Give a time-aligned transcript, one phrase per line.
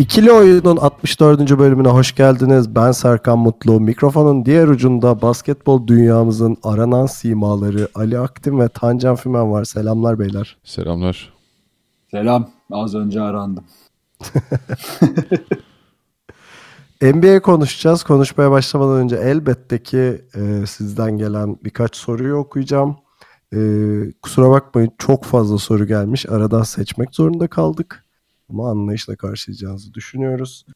[0.00, 1.58] İkili Oyun'un 64.
[1.58, 2.74] bölümüne hoş geldiniz.
[2.74, 3.80] Ben Serkan Mutlu.
[3.80, 9.64] Mikrofonun diğer ucunda basketbol dünyamızın aranan simaları Ali Aktin ve Tancan Fümen var.
[9.64, 10.56] Selamlar beyler.
[10.64, 11.32] Selamlar.
[12.10, 12.50] Selam.
[12.70, 13.64] Az önce arandım.
[17.02, 18.02] NBA konuşacağız.
[18.02, 22.96] Konuşmaya başlamadan önce elbette ki e, sizden gelen birkaç soruyu okuyacağım.
[23.54, 23.58] E,
[24.22, 26.26] kusura bakmayın çok fazla soru gelmiş.
[26.26, 28.04] Aradan seçmek zorunda kaldık.
[28.50, 30.66] Ama anlayışla karşılayacağınızı düşünüyoruz.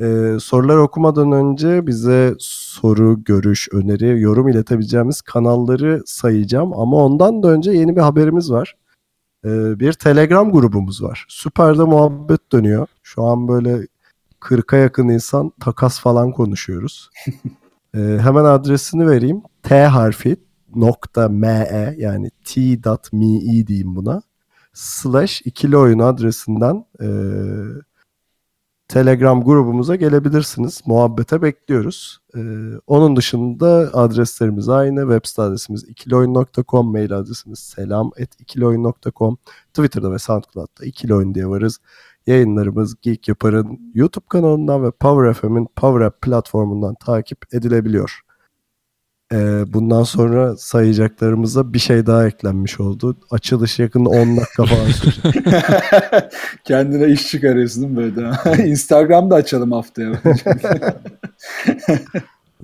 [0.00, 6.72] E, soruları okumadan önce bize soru, görüş, öneri, yorum iletebileceğimiz kanalları sayacağım.
[6.72, 8.76] Ama ondan da önce yeni bir haberimiz var.
[9.44, 11.26] E, bir Telegram grubumuz var.
[11.28, 12.86] Süper'de muhabbet dönüyor.
[13.02, 13.86] Şu an böyle
[14.40, 17.10] 40'a yakın insan takas falan konuşuyoruz.
[17.96, 19.42] Ee, hemen adresini vereyim.
[19.62, 20.36] T harfi
[20.74, 24.22] nokta me yani t.me diyeyim buna.
[24.72, 27.06] Slash ikili oyun adresinden e,
[28.92, 30.82] Telegram grubumuza gelebilirsiniz.
[30.86, 32.18] Muhabbete bekliyoruz.
[32.36, 32.40] Ee,
[32.86, 35.00] onun dışında adreslerimiz aynı.
[35.00, 39.38] Web site adresimiz ikilioyun.com, mail adresimiz selam et ikilioyun.com,
[39.74, 41.78] Twitter'da ve SoundCloud'da ikili oyun diye varız.
[42.26, 48.20] Yayınlarımız Geek Yapar'ın YouTube kanalından ve Power FM'in Power App platformundan takip edilebiliyor.
[49.32, 53.16] Ee, bundan sonra sayacaklarımıza bir şey daha eklenmiş oldu.
[53.30, 55.44] Açılış yakında 10 dakika falan sürecek.
[56.64, 58.16] Kendine iş çıkarıyorsun değil mi böyle?
[58.56, 58.68] de?
[58.68, 60.12] Instagram'da açalım haftaya.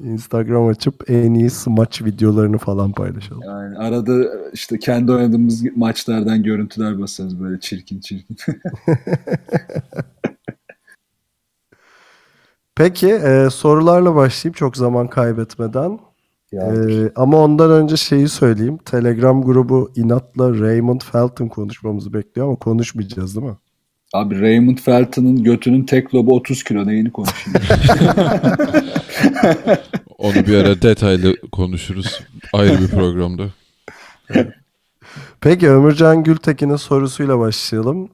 [0.05, 3.42] Instagram açıp en iyi smaç videolarını falan paylaşalım.
[3.42, 4.12] yani arada
[4.52, 8.36] işte kendi oynadığımız maçlardan görüntüler basarız böyle çirkin çirkin.
[12.77, 16.08] Peki e, sorularla başlayayım çok zaman kaybetmeden.
[16.53, 18.79] E, ama ondan önce şeyi söyleyeyim.
[18.85, 23.57] Telegram grubu inatla Raymond Felton konuşmamızı bekliyor ama konuşmayacağız değil mi?
[24.13, 27.59] Abi Raymond Felton'ın götünün tek lobu 30 kilo neyini konuşayım.
[30.19, 32.20] Onu bir ara detaylı konuşuruz.
[32.53, 33.45] Ayrı bir programda.
[35.41, 38.09] Peki Ömürcan Gültekin'in sorusuyla başlayalım.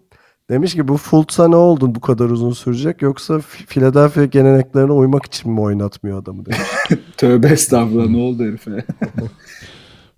[0.50, 5.53] Demiş ki bu Fultz'a ne oldu bu kadar uzun sürecek yoksa Philadelphia geleneklerine uymak için
[5.53, 6.59] mi oynatmıyor adamı demiş.
[7.16, 8.84] Tövbe estağfurullah ne oldu herife?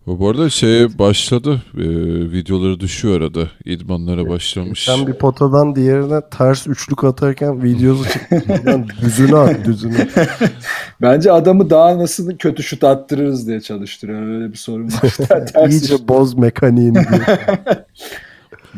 [0.06, 1.62] Bu arada şeye başladı.
[1.74, 1.84] e,
[2.32, 3.50] videoları düşüyor arada.
[3.64, 4.84] İdmanlara başlamış.
[4.84, 8.42] Sen bir potadan diğerine ters üçlük atarken videosu çıktı.
[9.02, 9.96] Düzünü at düzünü.
[11.02, 14.22] Bence adamı daha nasıl kötü şut attırırız diye çalıştırıyor.
[14.22, 15.70] Öyle bir sorun var.
[15.70, 17.26] İyice boz mekaniğini diyor.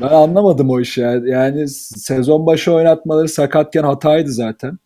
[0.00, 1.00] Ben anlamadım o işi.
[1.00, 4.78] Yani, sezon başı oynatmaları sakatken hataydı zaten.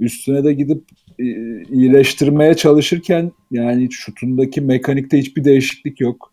[0.00, 0.84] Üstüne de gidip
[1.18, 1.24] e,
[1.62, 6.32] iyileştirmeye çalışırken yani şutundaki mekanikte hiçbir değişiklik yok.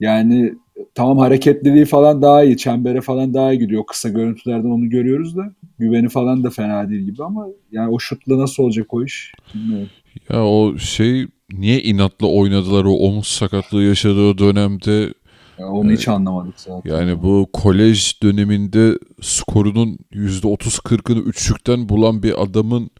[0.00, 0.54] Yani
[0.94, 2.56] tamam hareketliliği falan daha iyi.
[2.56, 3.86] Çembere falan daha iyi gidiyor.
[3.86, 5.52] Kısa görüntülerden onu görüyoruz da.
[5.78, 9.88] Güveni falan da fena değil gibi ama yani o şutla nasıl olacak o iş bilmiyorum.
[10.32, 15.14] Ya o şey niye inatla oynadılar o omuz sakatlığı yaşadığı dönemde
[15.58, 16.90] Yani onu hiç anlamadık zaten.
[16.90, 22.90] yani bu kolej döneminde skorunun %30-40'ını üçlükten bulan bir adamın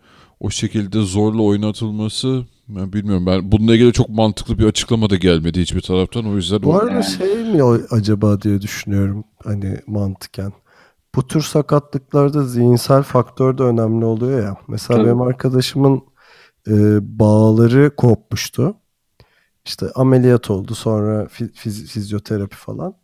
[0.41, 5.61] o şekilde zorla oynatılması ben bilmiyorum ben bununla ilgili çok mantıklı bir açıklama da gelmedi
[5.61, 10.53] hiçbir taraftan o yüzden Bu arada şey mi acaba diye düşünüyorum hani mantıken.
[11.15, 14.57] Bu tür sakatlıklarda zihinsel faktör de önemli oluyor ya.
[14.69, 15.07] Mesela Tabii.
[15.07, 16.03] benim arkadaşımın
[16.69, 18.75] e, bağları kopmuştu.
[19.69, 22.95] İşte ameliyat oldu sonra fi- fiz- fizyoterapi falan.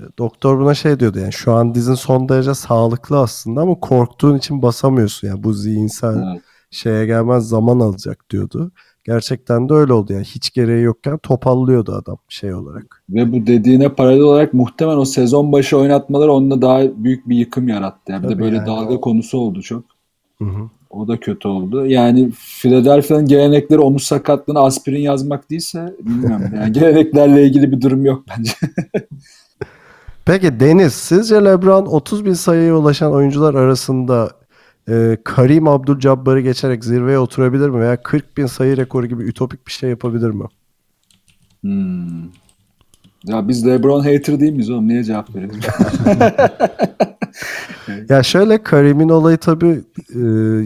[0.00, 4.38] E, Doktor buna şey diyordu yani şu an dizin son derece sağlıklı aslında ama korktuğun
[4.38, 6.42] için basamıyorsun yani bu zihinsel Evet.
[6.70, 8.72] şeye gelmez zaman alacak diyordu.
[9.04, 13.02] Gerçekten de öyle oldu yani hiç gereği yokken topallıyordu adam şey olarak.
[13.10, 17.68] Ve bu dediğine paralel olarak muhtemelen o sezon başı oynatmaları onunla daha büyük bir yıkım
[17.68, 18.12] yarattı.
[18.12, 18.66] Yani bir de böyle yani.
[18.66, 19.84] dalga konusu oldu çok.
[20.38, 20.70] Hı hı.
[20.94, 21.86] O da kötü oldu.
[21.86, 26.44] Yani Philadelphia'nın gelenekleri omuz sakatlığına aspirin yazmak değilse bilmiyorum.
[26.56, 28.52] Yani geleneklerle ilgili bir durum yok bence.
[30.24, 34.30] Peki Deniz, sizce LeBron 30 bin sayıya ulaşan oyuncular arasında
[34.88, 37.80] e, Karim Abdul-Jabbar'ı geçerek zirveye oturabilir mi?
[37.80, 40.44] Veya 40 bin sayı rekoru gibi ütopik bir şey yapabilir mi?
[41.60, 42.43] Hmm.
[43.24, 44.88] Ya biz LeBron hater değil miyiz oğlum?
[44.88, 45.64] Niye cevap veriyoruz?
[48.08, 49.80] Ya şöyle Karim'in olayı tabii
[50.14, 50.20] e,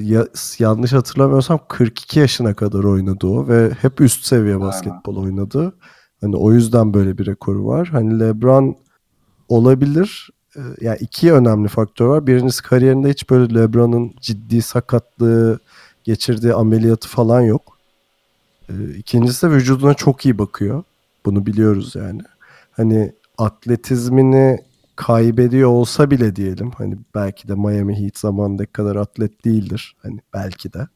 [0.05, 0.27] ya-
[0.59, 5.73] yanlış hatırlamıyorsam 42 yaşına kadar oynadı o ve hep üst seviye basketbol oynadı.
[6.21, 7.89] Hani o yüzden böyle bir rekoru var.
[7.89, 8.77] Hani LeBron
[9.49, 10.31] olabilir.
[10.57, 12.27] E, yani iki önemli faktör var.
[12.27, 15.59] Birincisi kariyerinde hiç böyle LeBron'un ciddi sakatlığı,
[16.05, 17.79] geçirdiği ameliyatı falan yok.
[18.69, 20.83] E, ikincisi de vücuduna çok iyi bakıyor.
[21.27, 22.21] Bunu biliyoruz yani.
[22.79, 24.59] Hani atletizmini
[24.97, 30.73] kaybediyor olsa bile diyelim hani belki de Miami Heat zamanındaki kadar atlet değildir hani belki
[30.73, 30.87] de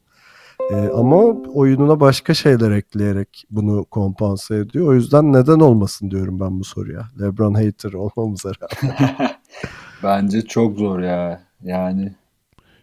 [0.71, 1.17] Ee, ama
[1.53, 4.87] oyununa başka şeyler ekleyerek bunu kompanse ediyor.
[4.87, 7.07] O yüzden neden olmasın diyorum ben bu soruya.
[7.21, 9.29] LeBron hater olmamıza rağmen.
[10.03, 11.41] Bence çok zor ya.
[11.63, 12.13] Yani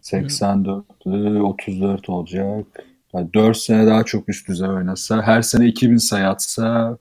[0.03, 2.67] 84, 34 olacak.
[3.14, 6.99] Yani 4 sene daha çok üst düzey oynasa, her sene 2000 sayı atsa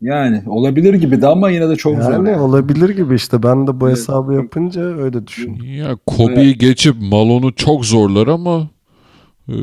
[0.00, 2.12] yani olabilir gibi de ama yine de çok zor.
[2.12, 2.40] Yani yani.
[2.40, 3.98] olabilir gibi işte ben de bu Evet.
[3.98, 5.74] hesabı yapınca öyle düşündüm.
[5.74, 8.68] Ya Kobe'yi geçip Malone'u çok zorlar ama
[9.48, 9.54] e,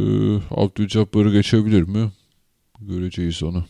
[0.51, 2.11] Abdülcabbar'ı geçebilir mi?
[2.81, 3.65] Göreceğiz onu.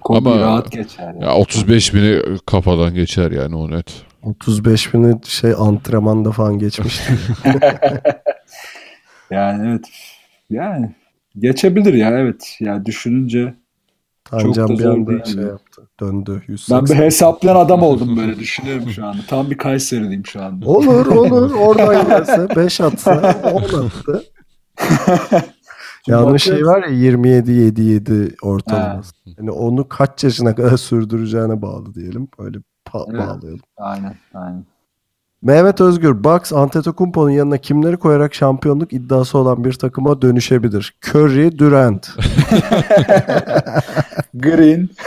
[0.00, 1.04] Kobe ama- rahat geçer.
[1.06, 1.24] Yani.
[1.24, 4.02] Ya 35 bini kafadan geçer yani o net.
[4.22, 7.12] 35 bini şey antrenmanda falan geçmişti.
[9.30, 9.84] Yani evet.
[10.50, 10.94] Yani
[11.38, 12.56] geçebilir ya evet.
[12.60, 13.54] Yani düşününce
[14.30, 15.82] Tancan da bir zor anda şey yaptı.
[16.00, 16.42] Döndü.
[16.46, 16.78] 180.
[16.78, 19.18] ben bir hesaplayan adam oldum böyle düşünüyorum şu anda.
[19.28, 20.66] Tam bir Kayseriliyim şu anda.
[20.66, 24.22] Olur olur oradan gelse 5 atsa 10 attı.
[26.06, 29.12] Ya onun şey var ya 27 7 7 ortalaması.
[29.38, 32.28] Yani onu kaç yaşına kadar sürdüreceğine bağlı diyelim.
[32.38, 32.58] Öyle
[32.88, 33.20] pa- Evet.
[33.20, 33.60] bağlayalım.
[33.76, 34.64] Aynen aynen.
[35.42, 40.94] Mehmet Özgür, Bucks Antetokounmpo'nun yanına kimleri koyarak şampiyonluk iddiası olan bir takıma dönüşebilir?
[41.06, 42.10] Curry, Durant.
[44.34, 44.88] Green.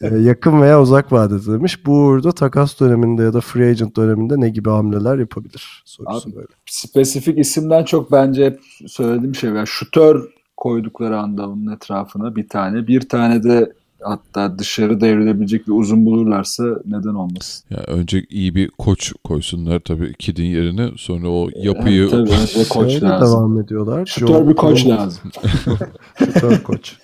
[0.00, 1.86] Ee, yakın veya uzak vadede demiş.
[1.86, 5.82] Bu uğurda takas döneminde ya da free agent döneminde ne gibi hamleler yapabilir?
[5.84, 6.46] Sorusu Abi, böyle.
[6.66, 9.66] spesifik isimden çok bence hep söylediğim şey var.
[9.66, 12.86] Şutör koydukları anda onun etrafına bir tane.
[12.86, 13.72] Bir tane de
[14.02, 17.64] hatta dışarı devrilebilecek bir uzun bulurlarsa neden olmasın.
[17.70, 22.68] Ya önce iyi bir koç koysunlar tabii Kid'in yerine sonra o yapıyı Evet, tabii önce
[22.68, 23.38] koç Şöyle lazım.
[23.38, 24.06] devam ediyorlar.
[24.06, 25.30] Şutör bir koç lazım.
[26.18, 26.96] Şutör koç.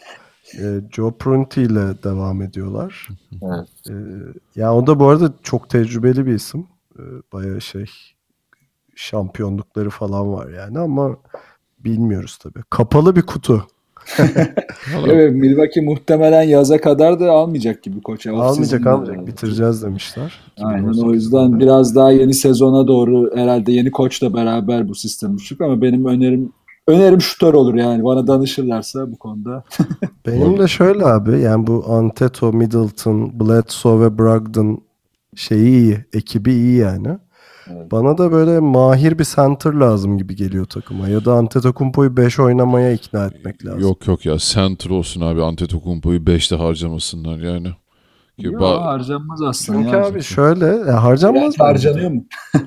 [0.61, 3.09] Ee, Joe Prunty ile devam ediyorlar.
[3.43, 3.69] Evet.
[3.91, 3.93] Ee,
[4.61, 6.67] ya o da bu arada çok tecrübeli bir isim.
[6.99, 7.03] Ee,
[7.33, 7.87] bayağı şey
[8.95, 11.17] şampiyonlukları falan var yani ama
[11.79, 12.63] bilmiyoruz tabii.
[12.71, 13.67] Kapalı bir kutu.
[15.07, 18.27] Evet, Milwaukee muhtemelen yaza kadar da almayacak gibi koç.
[18.27, 19.27] Ya, almayacak almayacak da.
[19.27, 20.41] bitireceğiz demişler.
[20.63, 21.15] Aynen o 2018'de.
[21.15, 26.07] yüzden biraz daha yeni sezona doğru herhalde yeni koçla beraber bu sistem düşük ama benim
[26.07, 26.53] önerim
[26.87, 29.65] önerim şutör olur yani bana danışırlarsa bu konuda.
[30.27, 34.83] Benim de şöyle abi yani bu Anteto, Middleton, Bledsoe ve Brogdon
[35.37, 37.09] şeyi iyi, ekibi iyi yani.
[37.71, 37.93] Evet.
[37.93, 41.09] Bana da böyle mahir bir center lazım gibi geliyor takıma.
[41.09, 43.81] Ya da Antetokounmpo'yu 5 oynamaya ikna etmek lazım.
[43.81, 47.69] yok yok ya center olsun abi Antetokounmpo'yu 5'te harcamasınlar yani.
[48.39, 49.79] Ki Yo, ba- harcanmaz aslında.
[49.79, 50.07] Çünkü ya.
[50.07, 51.93] abi şöyle ya harcanmaz Biraz bence de.
[51.93, 52.25] harcanıyor mu?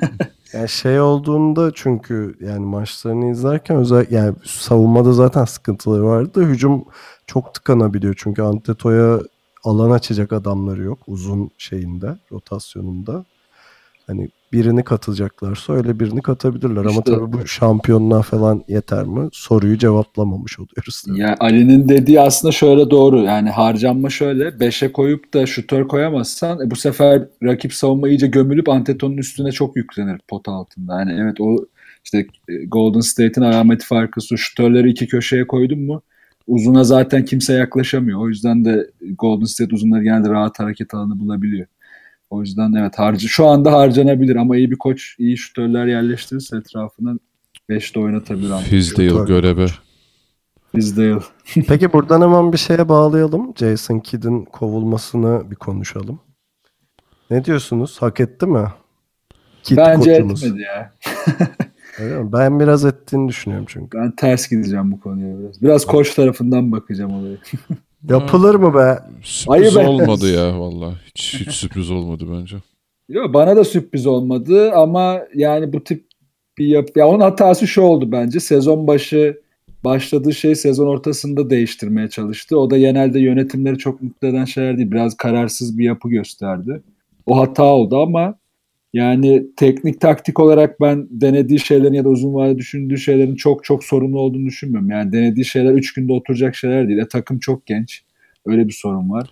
[0.53, 6.83] Yani şey olduğunda çünkü yani maçlarını izlerken özel yani savunmada zaten sıkıntıları vardı da hücum
[7.27, 8.13] çok tıkanabiliyor.
[8.18, 9.19] Çünkü Anteto'ya
[9.63, 13.25] alan açacak adamları yok uzun şeyinde rotasyonunda.
[14.07, 19.29] Hani birini katacaklarsa öyle birini katabilirler ama İşte- tabii bu şampiyonluğa falan yeter mi?
[19.33, 21.03] Soruyu cevaplamamış oluyoruz.
[21.07, 21.19] tabii.
[21.19, 23.19] Ya Ali'nin dediği aslında şöyle doğru.
[23.24, 24.59] Yani harcanma şöyle.
[24.59, 29.75] 5'e koyup da şutör koyamazsan e, bu sefer rakip savunma iyice gömülüp Anteto'nun üstüne çok
[29.77, 31.00] yüklenir pot altında.
[31.00, 31.55] Yani evet o
[32.03, 36.01] işte e, Golden State'in alameti farkı şu şutörleri iki köşeye koydun mu
[36.47, 38.19] uzuna zaten kimse yaklaşamıyor.
[38.21, 41.67] O yüzden de Golden State uzunları genelde rahat hareket alanı bulabiliyor.
[42.29, 47.17] O yüzden evet harcı şu anda harcanabilir ama iyi bir koç iyi şutörler yerleştirirse etrafına
[47.70, 48.53] 5'te oynatabilir.
[48.58, 49.67] Fizdale göreve.
[50.75, 51.20] Fizdale.
[51.67, 53.53] Peki buradan hemen bir şeye bağlayalım.
[53.58, 56.20] Jason Kidd'in kovulmasını bir konuşalım.
[57.29, 58.01] Ne diyorsunuz?
[58.01, 58.67] Hak etti mi?
[59.63, 60.44] Kidd Bence koçumuz.
[60.44, 60.94] etmedi ya.
[62.24, 63.98] Ben biraz ettiğini düşünüyorum çünkü.
[63.98, 65.62] Ben ters gideceğim bu konuya biraz.
[65.62, 67.38] Biraz koç tarafından bakacağım olaya.
[68.09, 69.00] Yapılır mı be?
[69.24, 70.33] Sürpriz Ayıp olmadı etmez.
[70.33, 70.93] ya valla.
[71.15, 72.57] Hiç, hiç sürpriz olmadı bence.
[73.09, 76.05] Yo, bana da sürpriz olmadı ama yani bu tip
[76.57, 78.39] bir yap ya onun hatası şu oldu bence.
[78.39, 79.41] Sezon başı
[79.83, 82.59] başladığı şey sezon ortasında değiştirmeye çalıştı.
[82.59, 84.91] O da genelde yönetimleri çok mutlu eden şeyler değil.
[84.91, 86.81] Biraz kararsız bir yapı gösterdi.
[87.25, 88.35] O hata oldu ama
[88.95, 93.83] yani teknik taktik olarak ben denediği şeylerin ya da uzun vadede düşündüğü şeylerin çok çok
[93.83, 94.89] sorunlu olduğunu düşünmüyorum.
[94.89, 96.99] Yani denediği şeyler 3 günde oturacak şeyler değil.
[96.99, 98.03] E, takım çok genç.
[98.45, 99.29] Öyle bir sorun var.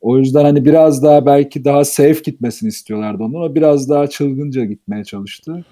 [0.00, 4.64] O yüzden hani biraz daha belki daha safe gitmesini istiyorlardı onun ama biraz daha çılgınca
[4.64, 5.64] gitmeye çalıştı.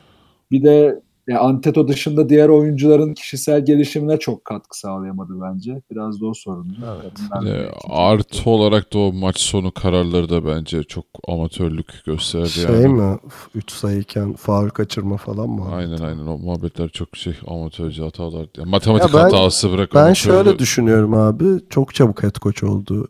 [0.51, 5.83] Bir de ya Anteto dışında diğer oyuncuların kişisel gelişimine çok katkı sağlayamadı bence.
[5.91, 6.77] Biraz da o sorun.
[6.85, 7.45] Evet.
[7.47, 12.89] De artı olarak da o maç sonu kararları da bence çok amatörlük gösterdi Şey yani.
[12.89, 13.19] mi?
[13.55, 15.69] 3 sayıyken faul kaçırma falan mı?
[15.75, 18.47] Aynen aynen o muhabbetler çok şey amatörce hatalar.
[18.57, 19.91] Yani matematik Ya ben- hatası bırak.
[19.95, 21.45] Ben amatörlü- şöyle düşünüyorum abi.
[21.71, 23.09] Çok çabuk head coach oldu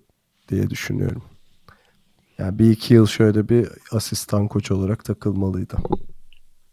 [0.49, 1.23] diye düşünüyorum.
[2.39, 5.75] Yani bir iki yıl şöyle bir asistan koç olarak takılmalıydı.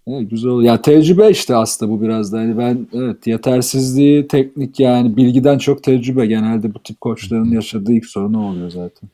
[0.07, 0.62] Evet, güzel.
[0.62, 2.38] Ya tecrübe işte aslında bu biraz da.
[2.38, 6.25] Hani ben evet yetersizliği teknik yani bilgiden çok tecrübe.
[6.25, 9.10] Genelde bu tip koçların yaşadığı ilk sorun o oluyor zaten.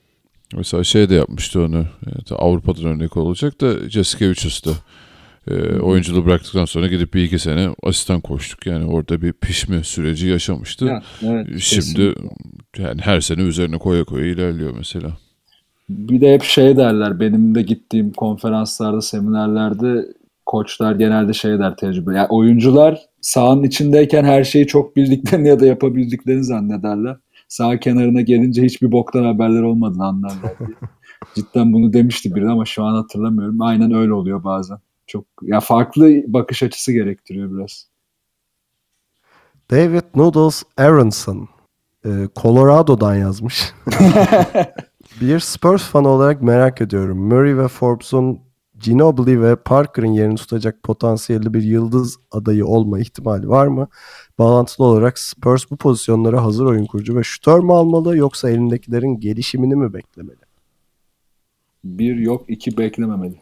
[0.57, 1.85] Mesela şey de yapmıştı onu.
[2.07, 4.71] Evet, Avrupa'dan örnek olacak da Jaskevicius'ta.
[5.47, 8.65] E, oyunculuğu bıraktıktan sonra gidip bir iki sene asistan koştuk.
[8.65, 10.85] Yani orada bir pişme süreci yaşamıştı.
[10.85, 12.21] Ya, evet, Şimdi kesinlikle.
[12.77, 15.17] yani her sene üzerine koya koya ilerliyor mesela.
[15.89, 20.05] Bir de hep şey derler benim de gittiğim konferanslarda, seminerlerde
[20.49, 22.15] koçlar genelde şey der tecrübe.
[22.15, 27.17] Yani oyuncular sahanın içindeyken her şeyi çok bildiklerini ya da yapabildiklerini zannederler.
[27.47, 30.69] Sağ kenarına gelince hiçbir boktan haberler olmadığını anlarlar diye.
[31.35, 33.61] Cidden bunu demişti biri ama şu an hatırlamıyorum.
[33.61, 34.77] Aynen öyle oluyor bazen.
[35.07, 37.87] Çok ya farklı bakış açısı gerektiriyor biraz.
[39.71, 41.49] David Noodles Aronson
[42.05, 42.09] e,
[42.41, 43.73] Colorado'dan yazmış.
[45.21, 47.17] bir Spurs fanı olarak merak ediyorum.
[47.17, 48.48] Murray ve Forbes'un
[48.79, 53.87] Ginobili ve Parker'ın yerini tutacak potansiyelli bir yıldız adayı olma ihtimali var mı?
[54.39, 59.75] Bağlantılı olarak Spurs bu pozisyonlara hazır oyun kurucu ve şütör mü almalı yoksa elindekilerin gelişimini
[59.75, 60.39] mi beklemeli?
[61.83, 63.35] Bir yok iki beklememeli.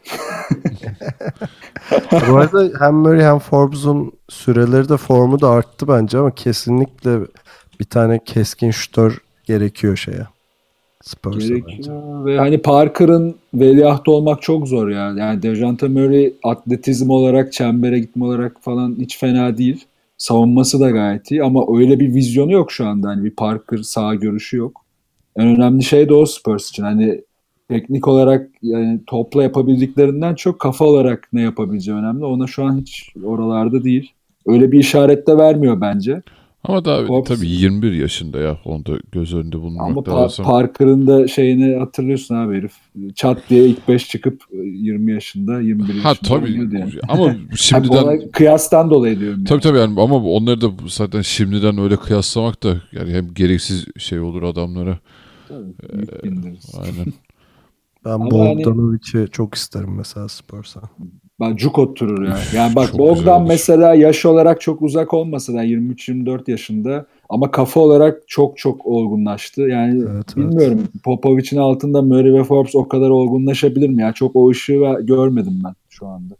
[2.30, 7.20] Bu arada hem Murray hem Forbes'un süreleri de formu da arttı bence ama kesinlikle
[7.80, 10.26] bir tane keskin şütör gerekiyor şeye.
[11.48, 15.14] Gerekiyor ve hani Parker'ın veliahtı olmak çok zor ya.
[15.18, 19.84] Yani Dejante Murray atletizm olarak, çembere gitme olarak falan hiç fena değil.
[20.18, 23.08] Savunması da gayet iyi ama öyle bir vizyonu yok şu anda.
[23.08, 24.84] Hani bir Parker sağ görüşü yok.
[25.36, 26.82] En önemli şey de o Spurs için.
[26.82, 27.20] Hani
[27.68, 32.24] teknik olarak yani topla yapabildiklerinden çok kafa olarak ne yapabileceği önemli.
[32.24, 34.12] Ona şu an hiç oralarda değil.
[34.46, 36.22] Öyle bir işaret de vermiyor bence.
[36.68, 38.58] Ama daha Forbes- tabii 21 yaşında ya.
[38.64, 40.44] Onu da göz önünde Ama bulunmak Pa- lazım.
[40.44, 42.72] Parker'ın da şeyini hatırlıyorsun abi herif.
[43.14, 46.44] Çat diye ilk 5 çıkıp 20 yaşında 21 ha yaşında tabii.
[46.44, 46.92] oynuyordu yani.
[47.08, 49.60] Ama şimdiden ona kıyastan dolayı diyorum Tabii yani.
[49.62, 54.42] tabii yani ama onları da zaten şimdiden öyle kıyaslamak da yani hem gereksiz şey olur
[54.42, 54.98] adamlara.
[55.48, 55.64] Tabii,
[56.24, 56.72] bindiririz.
[56.80, 57.12] Aynen.
[58.08, 60.80] Ben Bogdanovic'i çok isterim mesela Spurs'a.
[61.40, 62.38] Ben cuk oturur ya.
[62.54, 68.28] Yani bak Bogdan mesela yaş olarak çok uzak olmasa da 23-24 yaşında ama kafa olarak
[68.28, 69.62] çok çok olgunlaştı.
[69.62, 70.36] Yani Evet, evet.
[70.36, 74.12] bilmiyorum Popovic'in altında Murray ve Forbes o kadar olgunlaşabilir mi ya?
[74.12, 76.34] Çok o ışığı görmedim ben şu anda.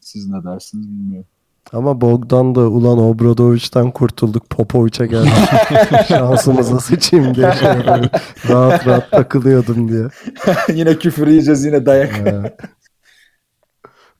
[0.00, 1.28] Siz ne dersiniz bilmiyorum.
[1.72, 5.32] Ama Bogdan da ulan Obradovic'den kurtulduk Popovic'e geldik.
[6.08, 7.68] Şansımıza sıçayım diye şey
[8.48, 10.08] rahat rahat takılıyordum diye.
[10.78, 12.14] yine küfür yiyeceğiz yine dayak.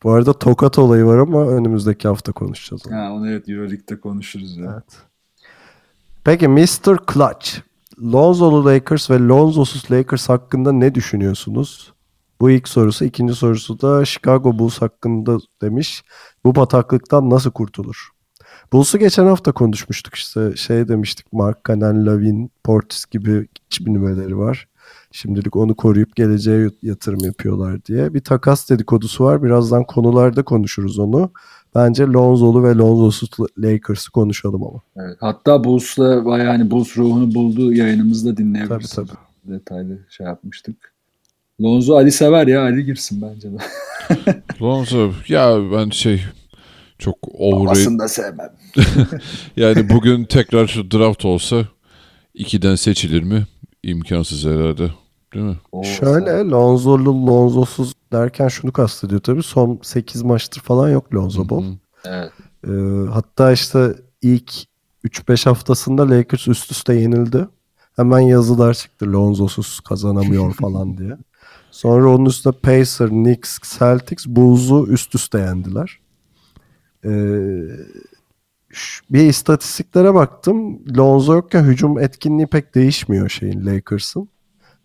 [0.02, 2.94] Bu arada tokat olayı var ama önümüzdeki hafta konuşacağız onu.
[2.94, 4.70] Ha, onu evet Euroleague'de konuşuruz ya.
[4.72, 4.96] Evet.
[6.24, 6.96] Peki Mr.
[7.12, 7.68] Clutch.
[8.02, 11.92] Lonzo'lu Lakers ve Lonzo'suz Lakers hakkında ne düşünüyorsunuz?
[12.40, 13.04] Bu ilk sorusu.
[13.04, 16.04] ikinci sorusu da Chicago Bulls hakkında demiş.
[16.44, 18.08] Bu bataklıktan nasıl kurtulur?
[18.72, 20.56] Bulls'u geçen hafta konuşmuştuk işte.
[20.56, 24.68] Şey demiştik Mark Cannon, Lavin, Portis gibi iç nüveleri var.
[25.12, 28.14] Şimdilik onu koruyup geleceğe yatırım yapıyorlar diye.
[28.14, 29.42] Bir takas dedikodusu var.
[29.42, 31.32] Birazdan konularda konuşuruz onu.
[31.74, 34.80] Bence Lonzo'lu ve Lonzo'suz Lakers'ı konuşalım ama.
[34.96, 35.16] Evet.
[35.20, 39.08] Hatta Bulls'la bayağı hani Bulls ruhunu bulduğu yayınımızda Tabii dinleyebilirsiniz.
[39.08, 39.18] tabii.
[39.44, 40.97] Detaylı şey yapmıştık.
[41.62, 42.62] Lonzo Ali sever ya.
[42.62, 43.56] Ali girsin bence de.
[44.62, 46.22] Lonzo ya ben şey
[46.98, 47.66] çok overrated.
[47.66, 48.52] Babasını da sevmem.
[49.56, 51.56] Yani bugün tekrar şu draft olsa
[52.34, 53.46] ikiden seçilir mi?
[53.82, 54.90] İmkansız herhalde.
[55.34, 55.56] Değil mi?
[55.72, 59.42] Oo, Şöyle Lonzo'lu Lonzo'suz derken şunu kastediyor tabii.
[59.42, 61.64] Son 8 maçtır falan yok Lonzo Ball.
[62.04, 62.32] Evet.
[62.66, 62.70] Ee,
[63.12, 64.52] hatta işte ilk
[65.04, 67.48] 3-5 haftasında Lakers üst üste yenildi.
[67.96, 71.16] Hemen yazılar çıktı Lonzo'suz kazanamıyor falan diye.
[71.78, 75.98] Sonra onun üstüne Pacers, Knicks, Celtics, Bulls'u üst üste yendiler.
[77.04, 77.10] Ee,
[79.10, 80.82] bir istatistiklere baktım.
[80.96, 84.28] Lonzo yokken hücum etkinliği pek değişmiyor şeyin Lakers'ın.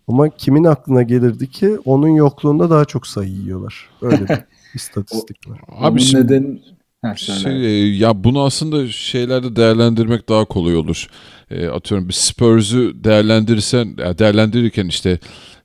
[0.08, 3.90] Ama kimin aklına gelirdi ki onun yokluğunda daha çok sayı yiyorlar.
[4.02, 5.60] Öyle bir istatistik var.
[5.68, 6.60] Abi şimdi neden...
[7.04, 11.08] Ha, şey, e, ya bunu aslında şeylerde değerlendirmek daha kolay olur.
[11.50, 15.18] E, atıyorum bir Spurs'u değerlendirirsen değerlendirirken işte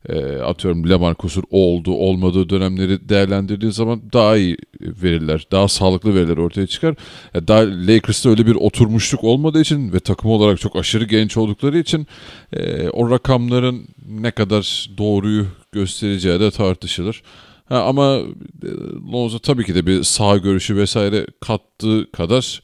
[0.10, 6.68] e, atıyorum Lemarcus'un oldu olmadığı dönemleri değerlendirdiği zaman daha iyi veriler, daha sağlıklı veriler ortaya
[6.68, 6.96] çıkar.
[7.34, 11.80] E, daha Lakers'ta öyle bir oturmuşluk olmadığı için ve takım olarak çok aşırı genç oldukları
[11.80, 12.08] için
[12.54, 17.24] e, o rakamların ne kadar doğruyu göstereceği de tartışılır.
[17.70, 18.20] Ha, ama
[18.64, 18.70] e,
[19.14, 22.64] Lonzo tabii ki de bir sağ görüşü vesaire kattığı kadar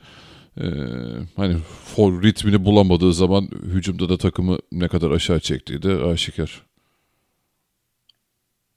[0.57, 0.65] e,
[1.35, 1.55] hani
[1.95, 6.61] for ritmini bulamadığı zaman hücumda da takımı ne kadar aşağı çektiği de aşikar.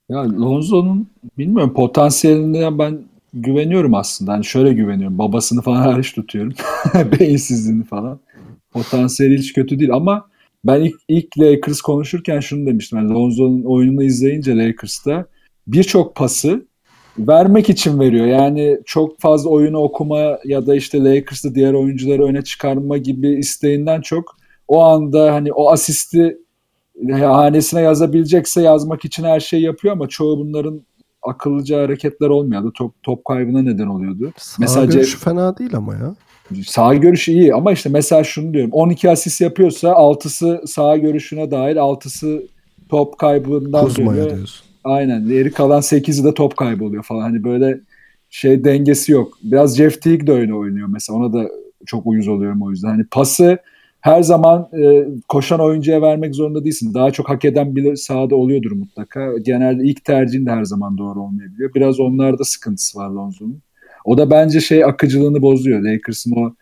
[0.08, 1.08] Ya Lonzo'nun
[1.38, 2.98] bilmiyorum potansiyeline ben
[3.34, 4.32] güveniyorum aslında.
[4.32, 5.18] Hani şöyle güveniyorum.
[5.18, 6.52] Babasını falan hariç tutuyorum.
[7.20, 8.20] Beyinsizliğini falan.
[8.72, 10.28] Potansiyeli hiç kötü değil ama
[10.64, 12.98] ben ilk, ilk Lakers konuşurken şunu demiştim.
[12.98, 15.26] Yani Lonzo'nun oyununu izleyince Lakers'ta
[15.68, 16.66] birçok pası
[17.18, 18.26] vermek için veriyor.
[18.26, 24.00] Yani çok fazla oyunu okuma ya da işte Lakers'ta diğer oyuncuları öne çıkarma gibi isteğinden
[24.00, 24.36] çok
[24.68, 26.38] o anda hani o asisti
[27.12, 30.82] hanesine yazabilecekse yazmak için her şeyi yapıyor ama çoğu bunların
[31.22, 32.72] akıllıca hareketler olmuyordu.
[32.74, 34.32] Top, top kaybına neden oluyordu.
[34.36, 36.14] Sağ Mesela görüşü fena değil ama ya.
[36.66, 38.70] Sağ görüşü iyi ama işte mesela şunu diyorum.
[38.72, 42.42] 12 asist yapıyorsa 6'sı sağ görüşüne dahil 6'sı
[42.88, 44.67] top kaybından Kuzma'ya diyorsun.
[44.84, 45.28] Aynen.
[45.28, 47.22] Geri kalan 8'i de top kaybı oluyor falan.
[47.22, 47.80] Hani böyle
[48.30, 49.38] şey dengesi yok.
[49.42, 51.18] Biraz Jeff Teague de öyle oynuyor mesela.
[51.18, 51.48] Ona da
[51.86, 52.88] çok uyuz oluyorum o yüzden.
[52.88, 53.58] Hani pası
[54.00, 56.94] her zaman e, koşan oyuncuya vermek zorunda değilsin.
[56.94, 59.38] Daha çok hak eden biri sahada oluyordur mutlaka.
[59.38, 61.74] Genelde ilk tercihin de her zaman doğru olmayabiliyor.
[61.74, 63.62] Biraz onlarda sıkıntısı var Lonzo'nun.
[64.04, 65.80] O da bence şey akıcılığını bozuyor.
[65.80, 66.54] Lakers'ın o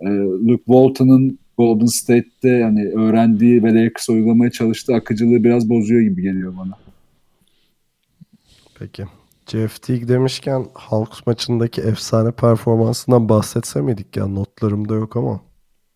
[0.00, 6.22] e, Luke Walton'ın Golden State'te yani öğrendiği ve Lakers uygulamaya çalıştığı akıcılığı biraz bozuyor gibi
[6.22, 6.91] geliyor bana.
[8.82, 9.04] Peki.
[9.46, 14.26] Jeff Teague demişken Hawks maçındaki efsane performansından bahsetse miydik ya?
[14.26, 15.40] Notlarımda yok ama.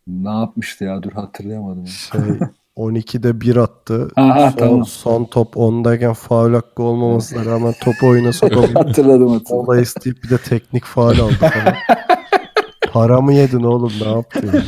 [0.06, 1.02] Ne yapmıştı ya?
[1.02, 1.86] Dur hatırlayamadım.
[1.86, 2.20] Şey
[2.76, 4.08] 12'de 1 attı.
[4.14, 4.84] Ha, ha, son, tamam.
[4.84, 8.72] son top 10'dayken faul hakkı olmamasına rağmen topu oyuna sokabildi.
[8.74, 9.58] hatırladım hatırladım.
[9.58, 11.74] Olay isteyip bir de teknik faul aldı falan.
[12.92, 14.50] Para mı yedin oğlum ne yaptın?
[14.52, 14.62] ya?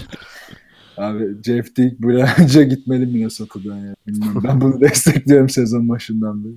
[1.04, 3.94] Abi Jeff Teague önce gitmeli Minnesota'dan ya.
[4.06, 4.42] Bilmiyorum.
[4.44, 6.54] Ben bunu destekliyorum sezon başından beri.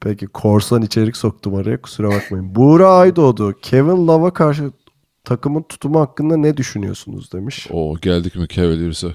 [0.00, 2.54] Peki korsan içerik soktum araya kusura bakmayın.
[2.54, 4.70] Buğra Aydoğdu Kevin Love'a karşı
[5.24, 7.66] takımın tutumu hakkında ne düşünüyorsunuz demiş.
[7.72, 9.08] O geldik mi Cavaliers'a?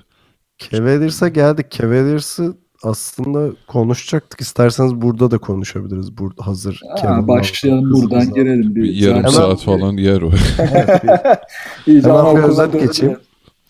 [0.60, 1.72] Cavaliers'a geldik.
[1.72, 4.42] Cavaliers'ı aslında konuşacaktık.
[4.42, 6.18] İsterseniz burada da konuşabiliriz.
[6.18, 6.82] Burada hazır.
[7.02, 8.42] Kevin Love başlayalım buradan hızımızla.
[8.42, 8.76] girelim.
[8.76, 10.32] Bir Bir, yarım Hemen- saat falan yer o.
[11.88, 13.18] İyice Hemen bir özet geçeyim.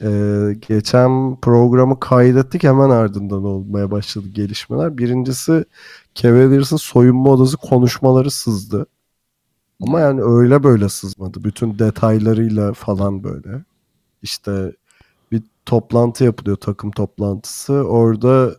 [0.01, 0.08] Ee,
[0.67, 4.97] geçen programı kaydettik hemen ardından olmaya başladı gelişmeler.
[4.97, 5.65] Birincisi
[6.15, 8.86] Cavaliers'ın soyunma odası konuşmaları sızdı.
[9.82, 11.43] Ama yani öyle böyle sızmadı.
[11.43, 13.63] Bütün detaylarıyla falan böyle.
[14.21, 14.71] İşte
[15.32, 17.73] bir toplantı yapılıyor takım toplantısı.
[17.73, 18.56] Orada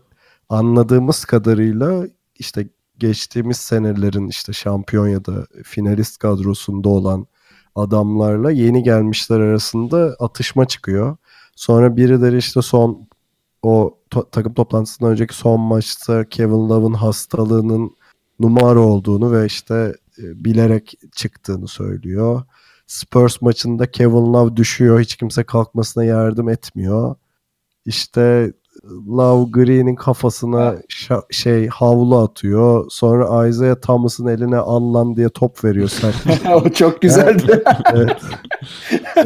[0.49, 2.07] anladığımız kadarıyla
[2.39, 7.27] işte geçtiğimiz senelerin işte şampiyon ya da finalist kadrosunda olan
[7.75, 11.17] adamlarla yeni gelmişler arasında atışma çıkıyor.
[11.57, 13.09] Sonra birileri işte son
[13.67, 17.91] o to- takım toplantısından önceki son maçta Kevin Love'ın hastalığının
[18.41, 22.43] numara olduğunu ve işte e, bilerek çıktığını söylüyor.
[22.87, 25.01] Spurs maçında Kevin Love düşüyor.
[25.01, 27.15] Hiç kimse kalkmasına yardım etmiyor.
[27.87, 28.53] İşte
[29.09, 32.87] Love Green'in kafasına şa- şey havlu atıyor.
[32.91, 36.17] Sonra Isaiah Thomas'ın eline anlam diye top veriyor sert
[36.65, 37.63] o çok güzeldi.
[37.95, 38.23] Evet.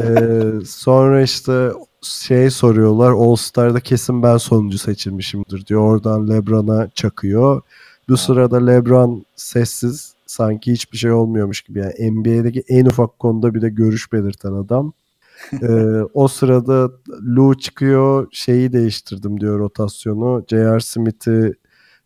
[0.01, 5.81] Ee, sonra işte şey soruyorlar All Star'da kesin ben sonuncu seçilmişimdir diyor.
[5.81, 7.61] Oradan LeBron'a çakıyor.
[8.09, 11.79] Bu sırada LeBron sessiz sanki hiçbir şey olmuyormuş gibi.
[11.79, 14.93] Yani NBA'deki en ufak konuda bir de görüş belirten adam.
[15.61, 16.91] Ee, o sırada
[17.35, 20.43] Lou çıkıyor şeyi değiştirdim diyor rotasyonu.
[20.47, 20.79] J.R.
[20.79, 21.53] Smith'i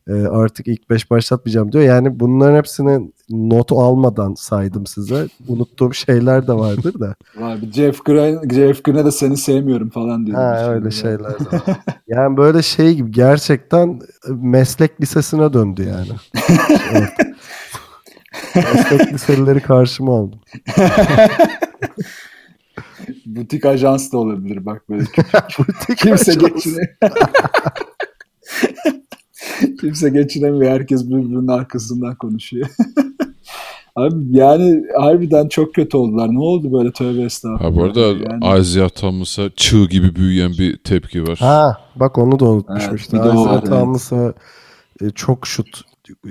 [0.07, 1.83] e, artık ilk 5 başlatmayacağım diyor.
[1.83, 5.27] Yani bunların hepsini not almadan saydım size.
[5.47, 7.15] Unuttuğum şeyler de vardır da.
[7.35, 10.37] Var bir Jeff Green, Jeff Green'e de seni sevmiyorum falan diyor.
[10.37, 11.33] ha öyle şeyler.
[12.07, 16.11] Yani böyle şey gibi gerçekten meslek lisesine döndü yani.
[16.91, 17.11] Evet.
[18.55, 20.39] meslek liseleri karşıma aldım.
[23.25, 25.03] Butik ajans da olabilir bak böyle.
[25.59, 26.97] Butik Kimse geçine...
[29.81, 30.71] Kimse geçinemiyor.
[30.71, 32.67] Herkes birbirinin arkasından konuşuyor.
[33.95, 36.29] Abi yani harbiden çok kötü oldular.
[36.33, 37.71] Ne oldu böyle tövbe estağfurullah.
[37.71, 41.37] Ha bu arada Yani- Isaiah Thomas'a çığ gibi büyüyen bir tepki var.
[41.41, 43.17] Ha bak onu da unutmuşum Evet, işte.
[43.17, 43.65] Isaiah evet.
[43.65, 44.33] Thomas'a
[45.01, 45.81] e, çok şut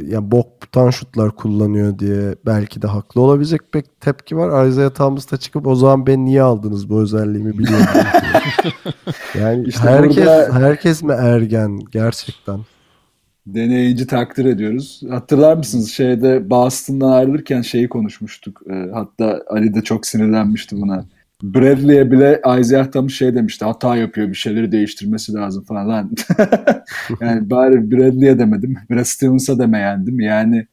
[0.07, 4.66] yani boktan şutlar kullanıyor diye belki de haklı olabilecek bir tepki var.
[4.66, 7.87] Isaiah Thomas da çıkıp o zaman ben niye aldınız bu özelliğimi biliyorum.
[9.40, 12.61] yani İşte herkes burada- herkes mi ergen gerçekten?
[13.47, 15.03] Deneyici takdir ediyoruz.
[15.11, 18.63] Hatırlar mısınız şeyde Boston'dan ayrılırken şeyi konuşmuştuk.
[18.71, 21.05] E, hatta Ali de çok sinirlenmişti buna.
[21.43, 23.65] Bradley'e bile Isaiah Thomas şey demişti.
[23.65, 26.11] Hata yapıyor bir şeyleri değiştirmesi lazım falan.
[27.21, 28.77] yani bari Bradley'e demedim.
[28.91, 30.21] Brad Stevens'a demeyendim.
[30.21, 30.67] Yani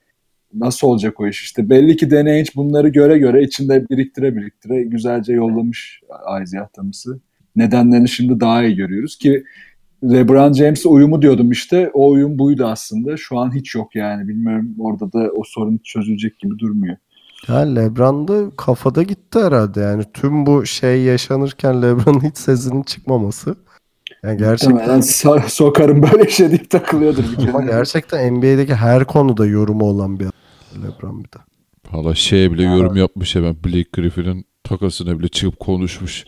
[0.54, 1.70] nasıl olacak o iş işte.
[1.70, 6.02] Belli ki deneyici bunları göre göre içinde biriktire biriktire güzelce yollamış
[6.44, 7.20] Isaiah Thomas'ı.
[7.56, 9.44] Nedenlerini şimdi daha iyi görüyoruz ki
[10.04, 11.92] LeBron James'e uyumu diyordum işte.
[11.94, 13.18] O uyum buydu aslında.
[13.18, 14.28] Şu an hiç yok yani.
[14.28, 16.96] Bilmiyorum orada da o sorun çözülecek gibi durmuyor.
[17.48, 23.56] Ya LeBron da kafada gitti herhalde yani tüm bu şey yaşanırken LeBron'un hiç sesinin çıkmaması.
[24.24, 27.72] Yani gerçekten so- sokarım böyle şey deyip takılıyordur bir ama kere.
[27.72, 30.26] gerçekten NBA'deki her konuda yorumu olan bir
[30.84, 31.38] LeBron bir de.
[31.92, 36.26] Valla şeye bile yorum yapmış hemen Blake Griffin'in takasına bile çıkıp konuşmuş.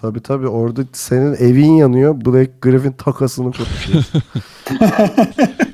[0.00, 2.24] Tabii tabii orada senin evin yanıyor.
[2.24, 4.04] Blake Griffin takasını konuşuyor.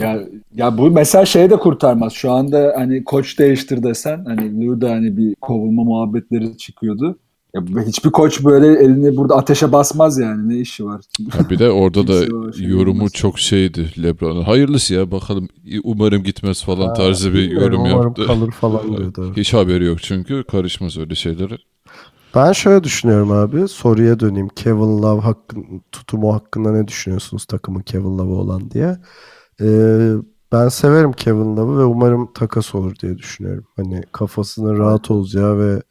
[0.00, 0.20] Ya,
[0.54, 2.12] ya bu mesela şey de kurtarmaz.
[2.12, 7.18] Şu anda hani koç değiştir desen hani Lou da hani bir kovulma muhabbetleri çıkıyordu.
[7.54, 10.48] Ya hiçbir koç böyle elini burada ateşe basmaz yani.
[10.48, 11.00] Ne işi var?
[11.30, 13.12] Ha bir de orada da şey yorumu olmaz.
[13.12, 14.42] çok şeydi LeBron'un.
[14.42, 15.48] Hayırlısı ya bakalım
[15.84, 18.26] umarım gitmez falan tarzı bir yorum Umarım yaptı.
[18.26, 19.32] kalır falan diyordu.
[19.36, 21.58] Hiç haberi yok çünkü karışmaz öyle şeylere.
[22.34, 23.68] Ben şöyle düşünüyorum abi.
[23.68, 24.48] Soruya döneyim.
[24.48, 28.98] Kevin Love hakkın, tutumu hakkında ne düşünüyorsunuz takımın Kevin Love'ı olan diye.
[29.60, 30.12] Ee,
[30.52, 33.64] ben severim Kevin Love'ı ve umarım takas olur diye düşünüyorum.
[33.76, 35.82] Hani kafasının rahat olacağı ve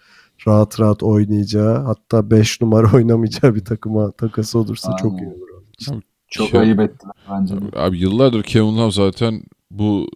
[0.47, 5.35] rahat rahat oynayacağı hatta 5 numara oynamayacağı bir takıma takası olursa çok iyi Aynen.
[5.35, 5.49] olur.
[5.57, 6.03] onun için.
[6.27, 7.55] Çok Kev- ayıp ettiler bence.
[7.75, 10.07] Abi yıllardır Kevin Love zaten bu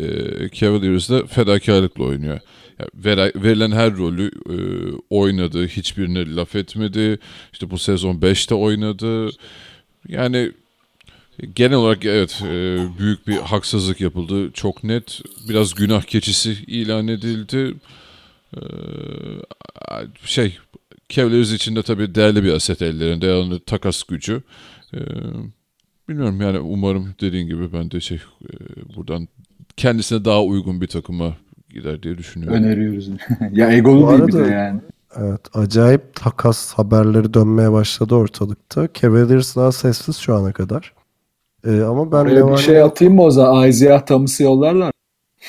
[0.00, 0.04] e,
[0.52, 2.40] Cavaliers'da fedakarlıkla oynuyor.
[2.78, 4.56] Yani vere- verilen her rolü e,
[5.10, 5.66] oynadı.
[5.66, 7.18] Hiçbirine laf etmedi.
[7.52, 9.30] İşte bu sezon 5'te oynadı.
[10.08, 10.52] Yani
[11.54, 14.50] genel olarak evet e, büyük bir haksızlık yapıldı.
[14.52, 15.20] Çok net.
[15.48, 17.74] Biraz günah keçisi ilan edildi.
[18.56, 18.60] E,
[20.24, 20.58] şey
[21.08, 23.26] Cavaliers için de tabii değerli bir aset ellerinde.
[23.26, 24.42] Yani takas gücü.
[24.94, 24.98] E,
[26.08, 28.50] bilmiyorum yani umarım dediğin gibi ben de şey e,
[28.96, 29.28] buradan
[29.76, 31.36] kendisine daha uygun bir takıma
[31.68, 32.58] gider diye düşünüyorum.
[32.58, 33.10] Öneriyoruz.
[33.52, 34.80] ya egolu değil bir de yani.
[35.16, 38.88] Evet, acayip takas haberleri dönmeye başladı ortalıkta.
[38.94, 40.92] Cavaliers daha sessiz şu ana kadar.
[41.66, 43.68] Ee, ama ben Oraya bir şey atayım mı o zaman?
[43.68, 44.92] Isaiah Thomas'ı yollarlar.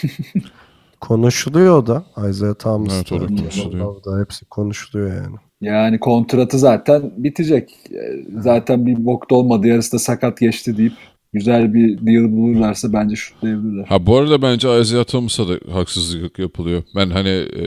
[1.02, 2.06] konuşuluyor da.
[2.30, 4.04] Isaiah Thomas Evet, da, o da konuşuluyor.
[4.04, 5.36] Da hepsi konuşuluyor yani.
[5.62, 7.74] Yani kontratı zaten bitecek.
[7.92, 9.68] Ee, Zaten bir bokta olmadı.
[9.68, 10.94] Yarısı da sakat geçti deyip
[11.34, 13.86] güzel bir deal bulurlarsa bence şutlayabilirler.
[13.86, 16.84] Ha bu arada bence Isaiah Thomas'a da haksızlık yapılıyor.
[16.96, 17.66] Ben hani e,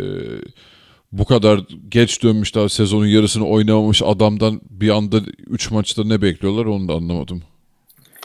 [1.12, 6.64] bu kadar geç dönmüş daha sezonun yarısını oynamamış adamdan bir anda 3 maçta ne bekliyorlar
[6.64, 7.42] onu da anlamadım.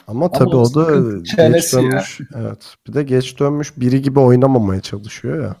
[0.08, 1.82] Ama tabii o o da geç çenesi ya.
[1.82, 2.20] dönmüş.
[2.34, 2.74] Evet.
[2.88, 5.56] Bir de geç dönmüş biri gibi oynamamaya çalışıyor ya.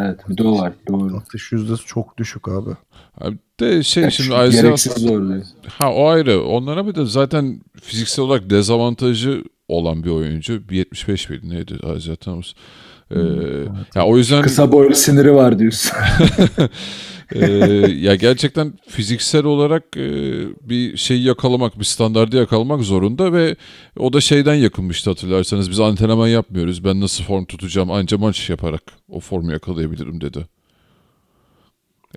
[0.00, 0.72] Evet bir de o var.
[0.88, 1.16] Doğru.
[1.16, 2.70] Atış yüzdesi çok düşük abi.
[3.20, 6.44] Abi de şey şimdi Gereksiz Isaiah ha o ayrı.
[6.44, 10.68] Onlara bir de zaten fiziksel olarak dezavantajı olan bir oyuncu.
[10.68, 12.52] Bir 75 miydi neydi Isaiah Thomas?
[13.10, 13.18] Ee,
[13.94, 15.92] ya o yüzden Kısa boylu siniri var diyorsun.
[17.34, 17.46] Ee,
[17.98, 20.10] ya gerçekten fiziksel olarak e,
[20.60, 23.56] bir şeyi yakalamak, bir standardı yakalamak zorunda ve
[23.98, 25.70] o da şeyden yakınmıştı hatırlarsanız.
[25.70, 26.84] Biz antrenman yapmıyoruz.
[26.84, 30.46] Ben nasıl form tutacağım anca maç yaparak o formu yakalayabilirim dedi.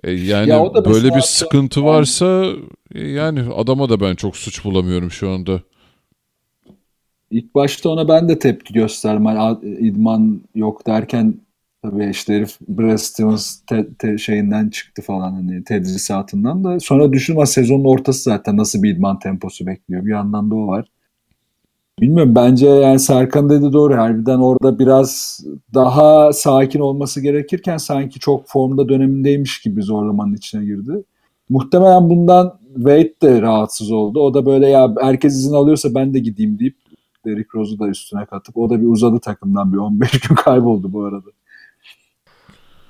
[0.04, 2.46] E, yani Ya da böyle bir sıkıntı varsa
[2.94, 5.62] e, yani adama da ben çok suç bulamıyorum şu anda.
[7.30, 9.26] İlk başta ona ben de tepki gösterdim.
[9.26, 11.34] Hani idman yok derken
[11.82, 16.80] tabii işte herif Brad Stevens te- te- şeyinden çıktı falan hani tedrisatından da.
[16.80, 20.06] Sonra düşünme sezonun ortası zaten nasıl bir idman temposu bekliyor.
[20.06, 20.88] Bir yandan da o var.
[22.00, 23.96] Bilmiyorum bence yani Serkan dedi doğru.
[23.96, 25.40] Harbiden orada biraz
[25.74, 31.04] daha sakin olması gerekirken sanki çok formda dönemindeymiş gibi zorlamanın içine girdi.
[31.48, 34.20] Muhtemelen bundan Wade de rahatsız oldu.
[34.20, 36.76] O da böyle ya herkes izin alıyorsa ben de gideyim deyip
[37.26, 41.04] Derrick Rose'u da üstüne katıp o da bir uzadı takımdan bir 15 gün kayboldu bu
[41.04, 41.26] arada.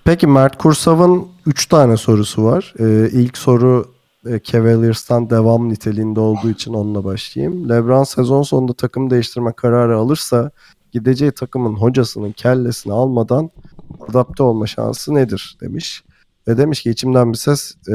[0.05, 2.75] Peki Mert Kursav'ın 3 tane sorusu var.
[2.81, 3.85] Ee, ilk soru
[4.45, 7.69] Cavaliers'tan devam niteliğinde olduğu için onunla başlayayım.
[7.69, 10.51] LeBron sezon sonunda takım değiştirme kararı alırsa
[10.93, 13.51] gideceği takımın hocasının kellesini almadan
[14.09, 16.05] adapte olma şansı nedir demiş.
[16.49, 17.95] Ve demiş ki içimden bir ses e,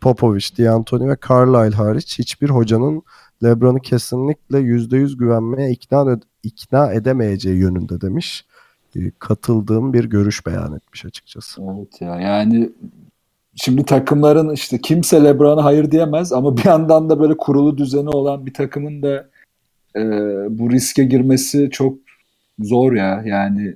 [0.00, 3.02] Popovich, D'Antoni ve Carlisle hariç hiçbir hocanın
[3.44, 8.46] LeBron'u kesinlikle %100 güvenmeye ikna, ikna edemeyeceği yönünde demiş.
[8.96, 11.62] E, katıldığım bir görüş beyan etmiş açıkçası.
[11.62, 12.72] Evet ya yani
[13.56, 18.46] şimdi takımların işte kimse LeBron'a hayır diyemez ama bir yandan da böyle kurulu düzeni olan
[18.46, 19.28] bir takımın da
[19.96, 20.02] e,
[20.58, 21.98] bu riske girmesi çok
[22.58, 23.22] zor ya.
[23.26, 23.74] Yani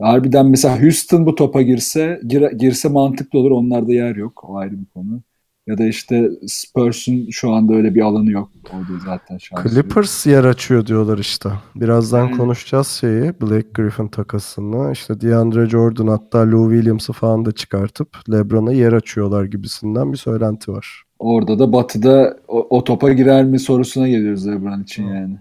[0.00, 3.50] harbiden mesela Houston bu topa girse gir- girse mantıklı olur.
[3.50, 4.44] Onlarda yer yok.
[4.48, 5.20] O ayrı bir konu.
[5.66, 8.50] Ya da işte Spurs'un şu anda öyle bir alanı yok.
[8.72, 9.68] Orada zaten şansı.
[9.68, 11.50] Clippers yer açıyor diyorlar işte.
[11.74, 12.36] Birazdan Hmm.
[12.36, 13.22] konuşacağız şeyi.
[13.42, 14.92] Blake Griffin takasını.
[14.92, 20.72] İşte DeAndre Jordan hatta Lou Williams'ı falan da çıkartıp LeBron'a yer açıyorlar gibisinden bir söylenti
[20.72, 21.02] var.
[21.18, 25.36] Orada da Batı'da o, o topa girer mi sorusuna geliyoruz LeBron için yani.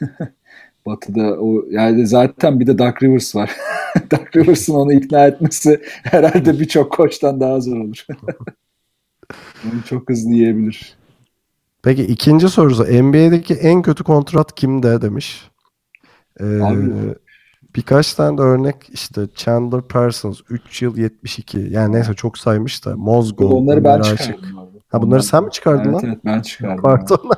[0.86, 3.50] Batı'da o yani zaten bir de Doug Rivers var.
[4.10, 8.06] Doug Rivers'ın onu ikna etmesi herhalde birçok koçtan daha zor olur.
[9.64, 10.96] onu çok hızlı yiyebilir.
[11.82, 15.50] Peki ikinci sorusu NBA'deki en kötü kontrat kimde demiş.
[16.40, 17.14] Ee, Abi.
[17.76, 22.96] birkaç tane de örnek işte Chandler Parsons 3 yıl 72 yani neyse çok saymış da
[22.96, 24.65] Mozgov Onları ben çıkardım.
[24.96, 26.02] Ha bunları sen mi çıkardın evet, lan?
[26.04, 26.82] Evet ben çıkardım.
[26.82, 27.30] Pardon.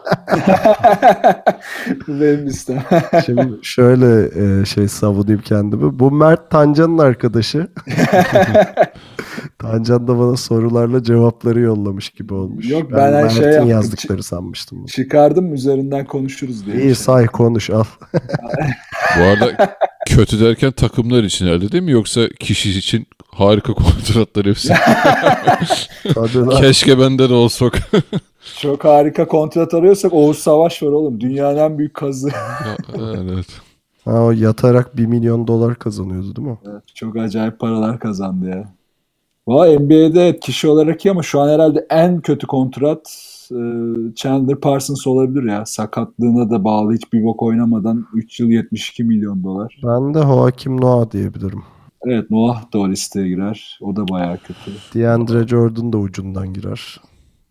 [2.09, 2.83] Benim listem.
[3.27, 5.99] Şimdi şöyle e, şey savunayım kendimi.
[5.99, 7.69] Bu Mert Tancan'ın arkadaşı.
[9.59, 12.71] Tancan da bana sorularla cevapları yollamış gibi olmuş.
[12.71, 13.71] Yok, ben ben her Mert'in şey yaptım.
[13.71, 14.87] yazdıkları sanmıştım.
[14.87, 16.77] Çıkardım üzerinden konuşuruz diye.
[16.83, 17.85] İyi say konuş al.
[19.19, 19.77] Bu arada
[20.09, 21.93] kötü derken takımlar için herhalde değil mi?
[21.93, 23.07] Yoksa kişi için
[23.39, 24.75] harika kontratlar hepsi.
[26.61, 27.91] Keşke bende de olsak.
[28.61, 31.21] Çok harika kontrat arıyorsak Oğuz Savaş var oğlum.
[31.21, 32.31] Dünyanın en büyük kazı.
[32.99, 33.47] evet.
[34.05, 36.59] Ha, o yatarak 1 milyon dolar kazanıyordu değil mi?
[36.71, 38.69] Evet, çok acayip paralar kazandı ya.
[39.47, 43.01] Valla NBA'de kişi olarak iyi ama şu an herhalde en kötü kontrat
[43.51, 43.61] e,
[44.17, 45.67] Chandler Parsons olabilir ya.
[45.67, 49.81] Sakatlığına da bağlı hiçbir bok oynamadan 3 yıl 72 milyon dolar.
[49.85, 51.63] Ben de Joakim Noah diyebilirim.
[52.07, 53.79] Evet Noah da o listeye girer.
[53.81, 54.71] O da bayağı kötü.
[54.95, 57.01] DeAndre Jordan da ucundan girer.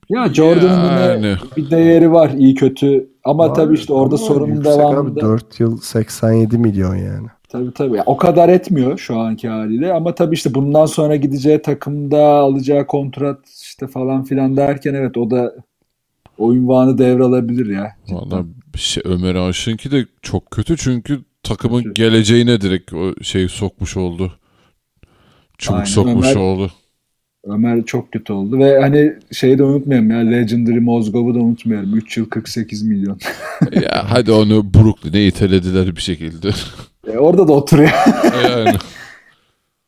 [0.09, 1.35] Ya Jordan'ın Yani.
[1.57, 3.09] bir değeri var iyi kötü.
[3.23, 5.21] Ama Var, tabii işte orada ama sorunun yüksek abi, devamında.
[5.21, 7.27] 4 yıl 87 milyon yani.
[7.49, 8.01] Tabii tabii.
[8.05, 13.39] O kadar etmiyor şu anki haliyle ama tabii işte bundan sonra gideceği takımda alacağı kontrat
[13.61, 15.53] işte falan filan derken evet o da
[16.37, 17.91] o ünvanı devralabilir ya.
[18.09, 21.93] Valla şey Ömer Aşık'ınki de çok kötü çünkü takımın Kötü.
[21.93, 24.31] geleceğine direkt o şey sokmuş oldu.
[25.57, 26.71] Çubuk Aynen, sokmuş Ömer- oldu.
[27.43, 31.95] Ömer çok kötü oldu ve hani şeyi de unutmayalım ya Legendary Mozgov'u da unutmayalım.
[31.95, 33.19] 3 yıl 48 milyon.
[33.71, 36.49] ya hadi onu Brooklyn'e itelediler bir şekilde.
[37.07, 37.89] E, orada da oturuyor.
[38.43, 38.77] yani.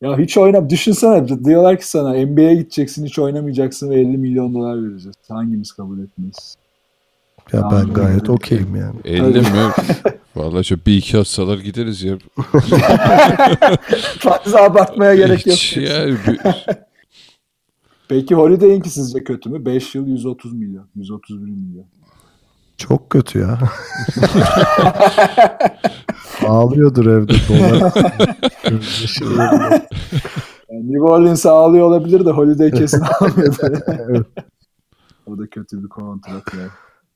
[0.02, 0.70] ya hiç oynam.
[0.70, 5.16] Düşünsene diyorlar ki sana NBA'ye gideceksin hiç oynamayacaksın ve 50 milyon dolar vereceğiz.
[5.28, 6.56] Hangimiz kabul etmeyiz?
[7.52, 8.96] Ya ben gayet okeyim yani.
[9.04, 9.46] 50 mi?
[10.36, 12.18] Vallahi şöyle bir iki atsalar gideriz ya.
[14.18, 15.56] Fazla abartmaya gerek yok.
[15.56, 16.40] Hiç yani bir-
[18.08, 19.64] Peki Holiday'inki sizce kötü mü?
[19.64, 20.88] 5 yıl 130 milyon.
[20.94, 21.86] 131 milyon.
[22.76, 23.58] Çok kötü ya.
[26.46, 27.92] Ağlıyordur evde dolar.
[30.70, 33.56] Yani New Orleans ağlıyor olabilir de Holiday kesin ağlıyordu.
[34.08, 34.26] Evet.
[35.26, 36.68] o da kötü bir kontrat yani.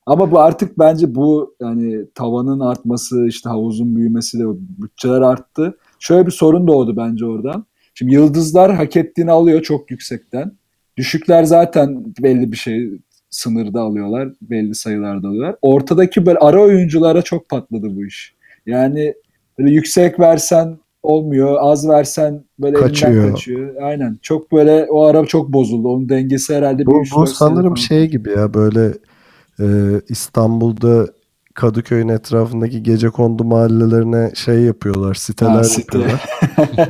[0.06, 4.44] Ama bu artık bence bu yani tavanın artması işte havuzun büyümesiyle
[4.82, 5.78] bütçeler arttı.
[5.98, 7.64] Şöyle bir sorun doğdu bence oradan.
[7.94, 10.52] Şimdi yıldızlar hak ettiğini alıyor çok yüksekten.
[10.96, 12.90] Düşükler zaten belli bir şey
[13.30, 14.28] sınırda alıyorlar.
[14.42, 15.56] Belli sayılarda alıyorlar.
[15.62, 18.34] Ortadaki böyle ara oyunculara çok patladı bu iş.
[18.66, 19.14] Yani
[19.58, 21.56] böyle yüksek versen olmuyor.
[21.60, 23.30] Az versen böyle Kaçıyor.
[23.30, 23.82] kaçıyor.
[23.82, 24.18] Aynen.
[24.22, 25.88] Çok böyle o ara çok bozuldu.
[25.88, 28.92] Onun dengesi herhalde bir Bu, üç, bu sanırım şey gibi ya böyle
[29.60, 29.66] e,
[30.08, 31.06] İstanbul'da
[31.54, 35.98] Kadıköy'ün etrafındaki gece kondu mahallelerine şey yapıyorlar, siteler Ha, site.
[35.98, 36.28] yapıyorlar.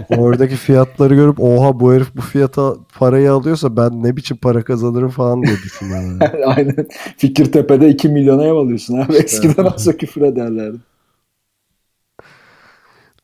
[0.18, 5.11] Oradaki fiyatları görüp oha bu herif bu fiyata parayı alıyorsa ben ne biçim para kazanırım
[5.11, 6.18] falan diye düşünüyorum.
[6.20, 6.44] yani.
[6.46, 6.87] Aynen.
[7.16, 9.16] Fikirtepe'de 2 milyona ev alıyorsun abi.
[9.16, 10.77] Eskiden olsa küfür ederlerdi.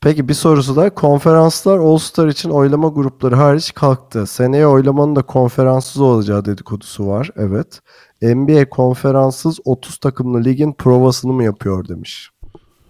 [0.01, 4.27] Peki bir sorusu da konferanslar All-Star için oylama grupları hariç kalktı.
[4.27, 7.29] Seneye oylamanın da konferanssız olacağı dedikodusu var.
[7.35, 7.81] Evet.
[8.21, 12.29] NBA konferanssız 30 takımlı ligin provasını mı yapıyor demiş.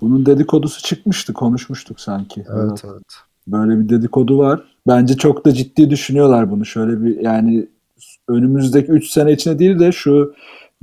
[0.02, 1.34] Bunun dedikodusu çıkmıştı.
[1.34, 2.44] Konuşmuştuk sanki.
[2.50, 3.04] Evet evet.
[3.48, 4.64] Böyle bir dedikodu var.
[4.88, 6.66] Bence çok da ciddi düşünüyorlar bunu.
[6.66, 7.68] Şöyle bir yani
[8.28, 10.34] önümüzdeki 3 sene içinde değil de şu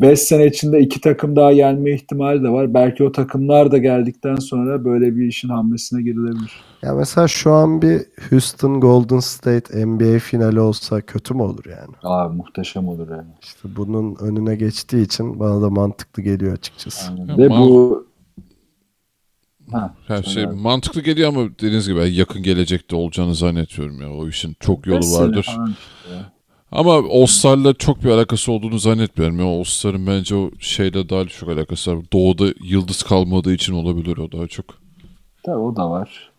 [0.01, 2.75] 5 sene içinde iki takım daha gelme ihtimali de var.
[2.75, 6.53] Belki o takımlar da geldikten sonra böyle bir işin hamlesine girilebilir.
[6.83, 11.95] Ya mesela şu an bir Houston Golden State NBA finali olsa kötü mü olur yani?
[12.03, 13.29] Aa muhteşem olur yani.
[13.43, 17.11] İşte bunun önüne geçtiği için bana da mantıklı geliyor açıkçası.
[17.13, 17.39] Aynen.
[17.39, 18.07] Ve bu
[19.73, 20.55] ha, Her şey abi.
[20.55, 24.13] mantıklı geliyor ama dediğiniz gibi yakın gelecekte olacağını zannetmiyorum ya.
[24.13, 25.43] O işin çok yolu vardır.
[25.57, 25.75] falan.
[26.73, 29.39] Ama All-Star'la çok bir alakası olduğunu zannetmiyorum.
[29.39, 32.05] Ya All-Star'ın bence o şeyle daha çok alakası var.
[32.13, 34.65] Doğuda yıldız kalmadığı için olabilir o daha çok.
[35.43, 36.31] Tabii o da var.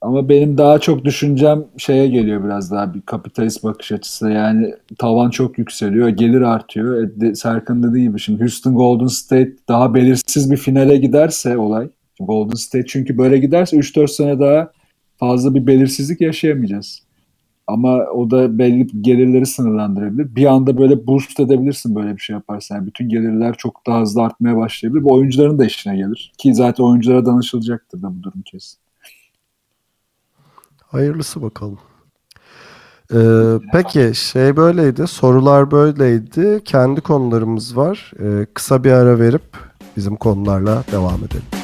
[0.00, 4.30] Ama benim daha çok düşüncem şeye geliyor biraz daha bir kapitalist bakış açısı.
[4.30, 7.22] Yani tavan çok yükseliyor, gelir artıyor.
[7.22, 11.88] E, Serkan dediği gibi şimdi Houston Golden State daha belirsiz bir finale giderse olay.
[12.20, 14.70] Golden State çünkü böyle giderse 3-4 sene daha
[15.16, 17.07] fazla bir belirsizlik yaşayamayacağız.
[17.68, 20.34] Ama o da belli gelirleri sınırlandırabilir.
[20.36, 22.76] Bir anda böyle boost edebilirsin böyle bir şey yaparsan.
[22.76, 25.04] Yani bütün gelirler çok daha hızlı artmaya başlayabilir.
[25.04, 26.32] Bu oyuncuların da işine gelir.
[26.38, 28.78] Ki zaten oyunculara danışılacaktır da bu durum kesin.
[30.86, 31.78] Hayırlısı bakalım.
[33.14, 33.18] Ee,
[33.72, 35.06] peki şey böyleydi.
[35.06, 36.60] Sorular böyleydi.
[36.64, 38.12] Kendi konularımız var.
[38.20, 39.56] Ee, kısa bir ara verip
[39.96, 41.57] bizim konularla devam edelim.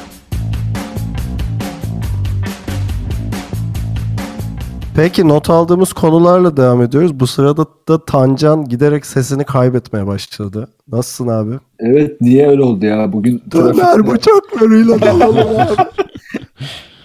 [4.95, 7.19] Peki not aldığımız konularla devam ediyoruz.
[7.19, 10.67] Bu sırada da Tancan giderek sesini kaybetmeye başladı.
[10.91, 11.59] Nasılsın abi?
[11.79, 13.13] Evet niye öyle oldu ya?
[13.13, 15.75] Bugün Döner bıçaklarıyla dalalım abi.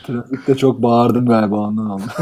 [0.07, 2.03] trafikte çok bağırdım galiba ondan oldu.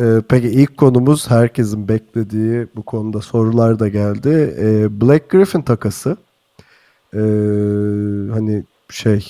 [0.00, 4.56] Ee, peki ilk konumuz herkesin beklediği bu konuda sorular da geldi.
[4.60, 6.16] Ee, Black Griffin takası.
[7.14, 7.18] Ee,
[8.32, 9.26] hani şey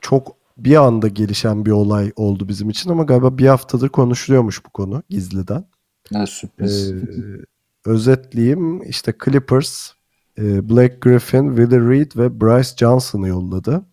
[0.00, 4.70] çok bir anda gelişen bir olay oldu bizim için ama galiba bir haftadır konuşuluyormuş bu
[4.70, 5.64] konu gizliden.
[6.10, 6.92] Ya sürpriz.
[6.92, 6.94] Ee,
[7.86, 9.90] özetleyeyim işte Clippers
[10.38, 13.86] e, Black Griffin, Willie Reed ve Bryce Johnson'ı yolladı.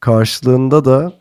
[0.00, 1.12] Karşılığında da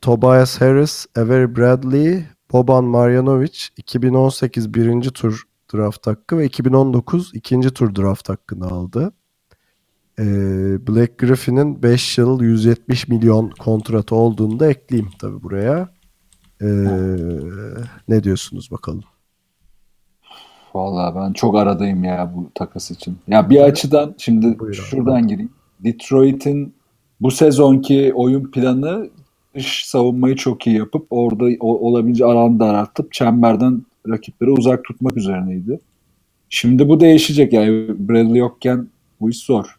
[0.00, 5.42] Tobias Harris, Avery Bradley, Boban Marjanovic 2018 birinci tur
[5.74, 9.12] draft hakkı ve 2019 ikinci tur draft hakkını aldı.
[10.18, 10.24] Ee,
[10.88, 15.88] Black Griffin'in 5 yıl 170 milyon kontratı olduğunu da ekleyeyim tabii buraya.
[16.62, 16.66] Ee,
[18.08, 19.02] ne diyorsunuz bakalım?
[20.74, 23.16] Vallahi ben çok aradayım ya bu takas için.
[23.28, 24.76] Ya bir açıdan şimdi Buyur abi.
[24.76, 25.50] şuradan gireyim.
[25.80, 26.74] Detroit'in
[27.20, 29.10] bu sezonki oyun planı
[29.54, 35.80] dış savunmayı çok iyi yapıp orada o- olabildiğince alanı daraltıp çemberden rakipleri uzak tutmak üzerineydi.
[36.48, 38.88] Şimdi bu değişecek yani Bradley yokken
[39.20, 39.78] bu iş zor.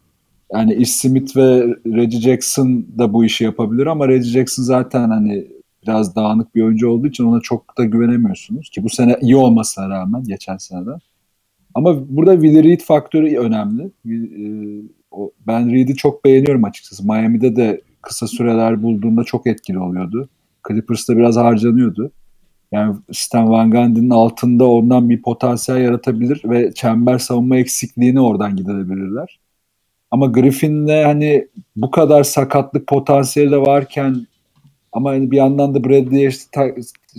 [0.52, 5.46] Yani Ish Smith ve Reggie Jackson da bu işi yapabilir ama Reggie Jackson zaten hani
[5.86, 9.88] biraz dağınık bir oyuncu olduğu için ona çok da güvenemiyorsunuz ki bu sene iyi olmasına
[9.88, 10.98] rağmen geçen seneden.
[11.74, 13.90] Ama burada Willie Reed faktörü önemli.
[14.06, 14.88] Will- e,
[15.46, 17.06] Ben Reed'i çok beğeniyorum açıkçası.
[17.06, 20.28] Miami'de de kısa süreler bulduğunda çok etkili oluyordu.
[20.68, 22.10] Clippers'ta biraz harcanıyordu.
[22.72, 29.38] Yani Stan Van Gundy'nin altında ondan bir potansiyel yaratabilir ve çember savunma eksikliğini oradan gidebilirler.
[30.10, 34.26] Ama Griffin'le hani bu kadar sakatlık potansiyeli de varken
[34.92, 36.74] ama hani bir yandan da Bradley'e işte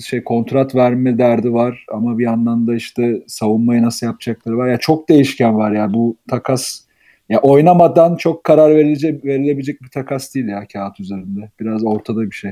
[0.05, 4.67] şey kontrat verme derdi var ama bir yandan da işte savunmayı nasıl yapacakları var.
[4.67, 6.81] Ya çok değişken var ya bu takas
[7.29, 11.51] ya oynamadan çok karar verilecek verilebilecek bir takas değil ya kağıt üzerinde.
[11.59, 12.51] Biraz ortada bir şey.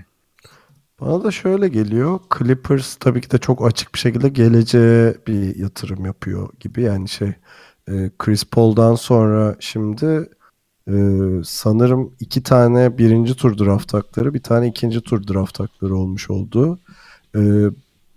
[1.01, 2.19] Bana da şöyle geliyor.
[2.37, 6.81] Clippers tabii ki de çok açık bir şekilde geleceğe bir yatırım yapıyor gibi.
[6.81, 7.33] Yani şey
[7.87, 10.29] e, Chris Paul'dan sonra şimdi
[10.87, 10.95] e,
[11.43, 16.79] sanırım iki tane birinci tur draft hakları, bir tane ikinci tur draft hakları olmuş oldu.
[17.35, 17.41] E,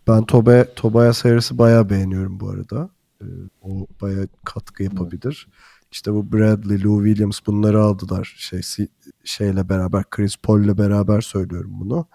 [0.09, 2.91] ben Tobe, Tobias Harris'i bayağı beğeniyorum bu arada.
[3.21, 3.27] E,
[3.63, 5.49] o bayağı katkı yapabilir.
[5.93, 8.35] İşte bu Bradley, Lou Williams bunları aldılar.
[8.39, 8.87] Şey,
[9.25, 12.07] şeyle beraber, Chris Paul'le beraber söylüyorum bunu.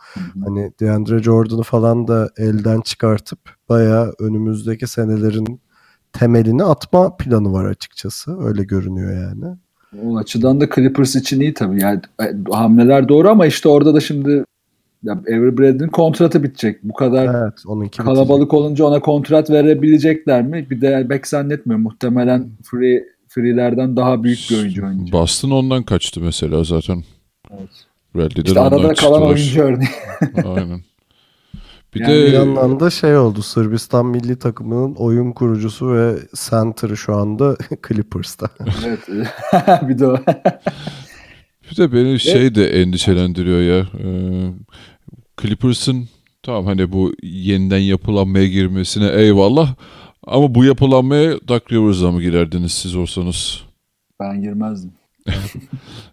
[0.45, 3.39] Hani DeAndre Jordan'ı falan da elden çıkartıp
[3.69, 5.61] bayağı önümüzdeki senelerin
[6.19, 8.47] temelini atma planı var açıkçası.
[8.47, 9.55] Öyle görünüyor yani.
[10.03, 11.81] O açıdan da Clippers için iyi tabii.
[11.81, 14.43] Yani e, hamleler doğru ama işte orada da şimdi
[15.03, 16.83] ya Avery Bradley'in kontratı bitecek.
[16.83, 20.67] Bu kadar Evet, onunki kalabalık olunca ona kontrat verebilecekler mi?
[20.69, 21.83] Bir de bek zannetmiyorum.
[21.83, 25.13] Muhtemelen free free'lerden daha büyük bir oyuncu oynayacak.
[25.13, 27.03] Boston ondan kaçtı mesela zaten.
[27.51, 27.69] Evet.
[28.15, 29.21] Bradley'den İşte arada kalan çıktılar.
[29.21, 29.89] oyuncu örneği.
[30.45, 30.81] Aynen.
[31.95, 33.41] Bir Yani Bir de yandan da şey oldu.
[33.41, 36.15] Sırbistan milli takımının oyun kurucusu ve
[36.49, 38.49] center'ı şu anda Clippers'ta.
[38.85, 38.99] evet.
[39.89, 40.17] bir de o.
[41.71, 43.87] bir de beni şey de endişelendiriyor ya.
[44.03, 44.51] Ee,
[45.41, 46.07] Clippers'ın
[46.43, 49.75] tamam hani bu yeniden yapılanmaya girmesine eyvallah.
[50.27, 53.61] Ama bu yapılanmaya Doug Rivers'la mı girerdiniz siz olsanız?
[54.19, 54.91] ben girmezdim.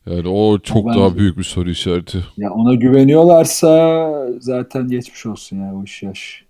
[0.07, 2.19] Yani o çok Ben- daha büyük bir soru işareti.
[2.37, 4.09] Ya ona güveniyorlarsa
[4.41, 6.45] zaten geçmiş olsun ya o iş yaş.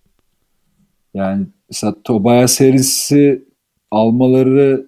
[1.15, 3.45] Yani mesela Tobias Harris'i
[3.91, 4.87] almaları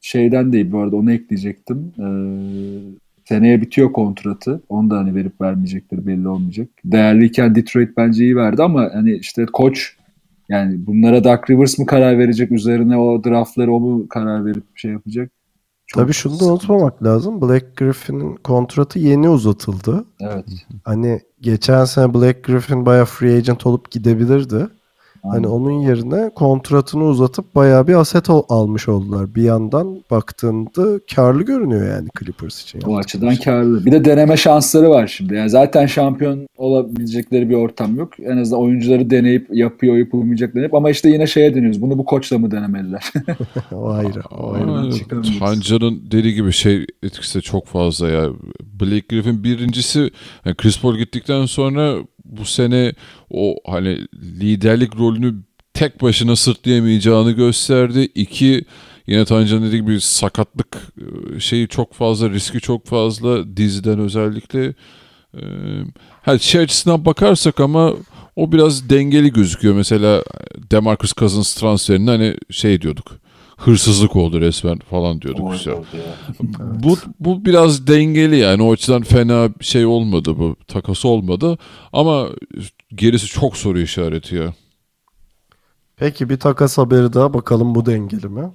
[0.00, 1.92] şeyden değil bu arada onu ekleyecektim.
[1.98, 2.04] Ee,
[3.28, 4.62] seneye bitiyor kontratı.
[4.68, 6.68] Onu da hani verip vermeyecekleri belli olmayacak.
[6.84, 9.96] Değerliyken Detroit bence iyi verdi ama hani işte koç
[10.48, 14.90] Yani bunlara Doug Rivers mı karar verecek üzerine o draftları o mu karar verip şey
[14.90, 15.32] yapacak?
[15.88, 17.42] Çok Tabii şunu da unutmamak lazım.
[17.42, 20.04] Black Griffin'in kontratı yeni uzatıldı.
[20.20, 20.44] Evet.
[20.84, 24.68] Hani geçen sene Black Griffin bayağı free agent olup gidebilirdi.
[25.22, 29.34] Hani onun yerine kontratını uzatıp bayağı bir aset al- almış oldular.
[29.34, 32.78] Bir yandan baktığında karlı görünüyor yani Clippers için.
[32.78, 33.44] Yaptıkları açıdan şey.
[33.44, 33.86] karlı.
[33.86, 35.34] Bir de deneme şansları var şimdi.
[35.34, 38.20] Yani zaten şampiyon olabilecekleri bir ortam yok.
[38.20, 41.82] En azından oyuncuları deneyip yapıyor yapılmayacak deneyip ama işte yine şeye dönüyoruz.
[41.82, 43.12] Bunu bu koçla mı denemeliler?
[43.72, 44.20] o ayrı.
[44.38, 44.90] O ayrı.
[45.38, 48.28] Tancan'ın dediği gibi şey etkisi de çok fazla ya.
[48.80, 50.10] Blake Griffin birincisi
[50.44, 51.94] yani Chris Paul gittikten sonra
[52.28, 52.92] bu sene
[53.30, 53.98] o hani
[54.40, 55.34] liderlik rolünü
[55.74, 58.08] tek başına sırtlayamayacağını gösterdi.
[58.14, 58.64] İki
[59.06, 60.76] yine Tancan'ın dediği gibi sakatlık
[61.36, 64.74] e, şeyi çok fazla, riski çok fazla diziden özellikle.
[65.34, 65.40] Ee,
[66.22, 67.94] her şey açısından bakarsak ama
[68.36, 69.74] o biraz dengeli gözüküyor.
[69.74, 70.22] Mesela
[70.70, 73.20] Demarcus Cousins transferinde hani şey diyorduk.
[73.58, 75.74] Hırsızlık oldu resmen falan diyorduk işte.
[76.84, 81.58] Bu bu biraz dengeli yani o açıdan fena bir şey olmadı bu takas olmadı
[81.92, 82.28] ama
[82.94, 84.54] gerisi çok soru işareti ya.
[85.96, 88.50] Peki bir takas haberi daha bakalım bu dengeli mi?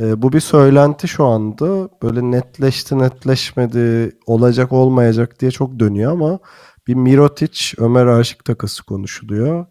[0.00, 1.88] Ee, bu bir söylenti şu anda.
[2.02, 6.38] Böyle netleşti netleşmedi olacak olmayacak diye çok dönüyor ama
[6.86, 9.66] bir Mirotic Ömer Aşık takası konuşuluyor.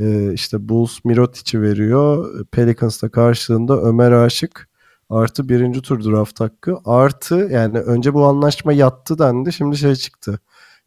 [0.00, 2.44] Ee, işte Bulls Mirotic'i veriyor.
[2.46, 4.68] Pelicans da karşılığında Ömer Aşık
[5.10, 10.40] artı birinci tur draft hakkı artı yani önce bu anlaşma yattı dendi şimdi şey çıktı.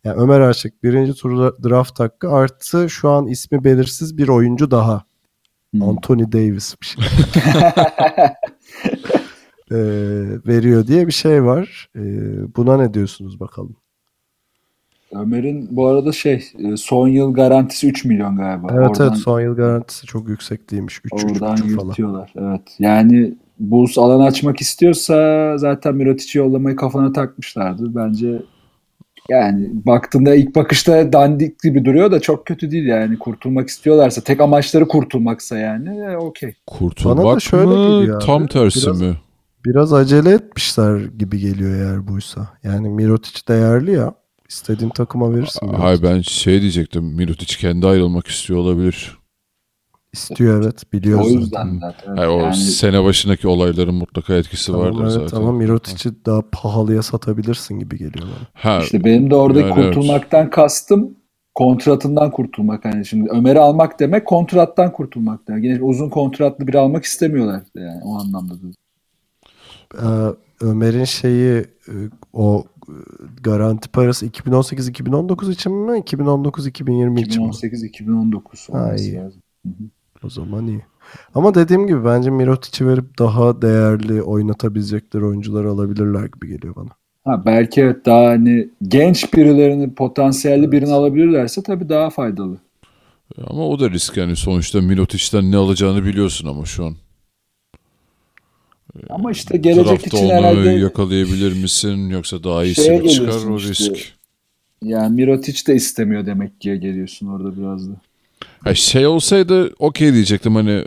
[0.04, 5.04] Yani Ömer Aşık birinci tur draft hakkı artı şu an ismi belirsiz bir oyuncu daha.
[5.72, 5.84] Hmm.
[5.84, 6.98] Anthony Davis'miş.
[9.72, 9.76] Ee,
[10.48, 11.90] veriyor diye bir şey var.
[11.96, 12.02] Ee,
[12.56, 13.76] buna ne diyorsunuz bakalım?
[15.16, 18.68] Ömer'in bu arada şey e, son yıl garantisi 3 milyon galiba.
[18.72, 21.02] Evet oradan, evet son yıl garantisi çok yüksek değilmiş.
[21.04, 21.88] 3 oradan 3,5 falan.
[21.88, 22.34] yırtıyorlar.
[22.36, 22.62] Evet.
[22.80, 27.96] Yani Bulls alan açmak istiyorsa zaten Mirotic'i yollamayı kafana takmışlardı.
[27.96, 28.42] Bence
[29.30, 33.20] yani baktığında ilk bakışta dandik gibi duruyor da çok kötü değil yani.
[33.20, 36.54] Kurtulmak istiyorlarsa tek amaçları kurtulmaksa yani e, okey.
[36.68, 39.18] Kurtulmak Bana da şöyle mı tam tersi biraz- mi?
[39.66, 42.48] Biraz acele etmişler gibi geliyor eğer buysa.
[42.64, 44.14] Yani Mirotic değerli ya.
[44.50, 45.68] İstediğin takıma verirsin.
[45.68, 46.04] Hayır Mirotic.
[46.04, 49.18] ben şey diyecektim Mirotic kendi ayrılmak istiyor olabilir.
[50.14, 52.16] İstiyor evet biliyoruz O yüzden zaten.
[52.16, 55.38] Hayır, o yani sene başındaki olayların mutlaka etkisi Tamam, vardır evet, zaten.
[55.38, 58.48] ama Mirotic'i daha pahalıya satabilirsin gibi geliyor bana.
[58.54, 59.96] Ha, işte benim de orada Yani evet.
[59.96, 61.18] kurtulmaktan kastım
[61.56, 62.86] kontratından kurtulmak.
[62.86, 65.64] Hani şimdi Ömer'i almak demek kontrattan kurtulmak demek.
[65.64, 68.54] Yine uzun kontratlı biri almak istemiyorlar yani o anlamda.
[68.54, 68.68] da.
[69.96, 70.34] Ee,
[70.66, 71.94] Ömer'in şeyi e,
[72.34, 72.66] o
[73.44, 77.50] garanti parası 2018-2019 için mi 2019-2020 için mi?
[77.50, 79.42] 2018-2019 olması lazım.
[80.24, 80.82] O zaman iyi.
[81.36, 86.90] Ama dediğim gibi bence Mirotic'i verip daha değerli oynatabilecekleri oyuncuları alabilirler gibi geliyor bana.
[87.26, 92.58] Ha, belki evet daha hani genç birilerini potansiyelli birini alabilirlerse tabii daha faydalı.
[93.48, 96.96] ama o da risk yani sonuçta Mirotic'ten ne alacağını biliyorsun ama şu an.
[99.10, 103.58] Ama işte gelecek Draftta için onu herhalde yakalayabilir misin yoksa daha iyisi mi çıkar o
[103.58, 103.70] işte.
[103.70, 104.14] risk.
[104.82, 107.94] yani Mirotic de istemiyor demek ki geliyorsun orada biraz da.
[108.60, 110.84] Ha, şey olsaydı okey diyecektim hani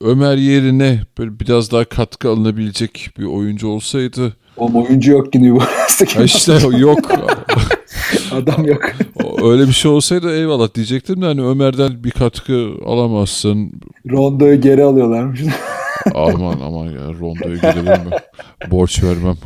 [0.00, 4.36] Ömer yerine böyle biraz daha katkı alınabilecek bir oyuncu olsaydı.
[4.56, 5.60] O oyuncu yok yine bu.
[5.60, 6.98] Ha işte yok.
[8.32, 8.82] Adam yok.
[9.42, 13.72] Öyle bir şey olsaydı eyvallah diyecektim de hani Ömer'den bir katkı alamazsın.
[14.10, 15.40] Rondo'yu geri alıyorlarmış.
[16.14, 18.10] Aman aman ya Rondo'yu gidebilir mi?
[18.70, 19.36] Borç vermem.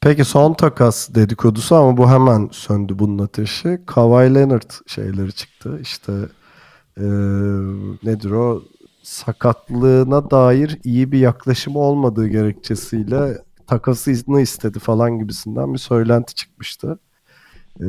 [0.00, 3.80] Peki son takas dedikodusu ama bu hemen söndü bunun ateşi.
[3.86, 5.78] Kawhi Leonard şeyleri çıktı.
[5.82, 6.12] İşte
[7.00, 7.04] eee,
[8.04, 8.62] nedir o?
[9.02, 16.98] Sakatlığına dair iyi bir yaklaşımı olmadığı gerekçesiyle takasını istedi falan gibisinden bir söylenti çıkmıştı.
[17.80, 17.86] Eee,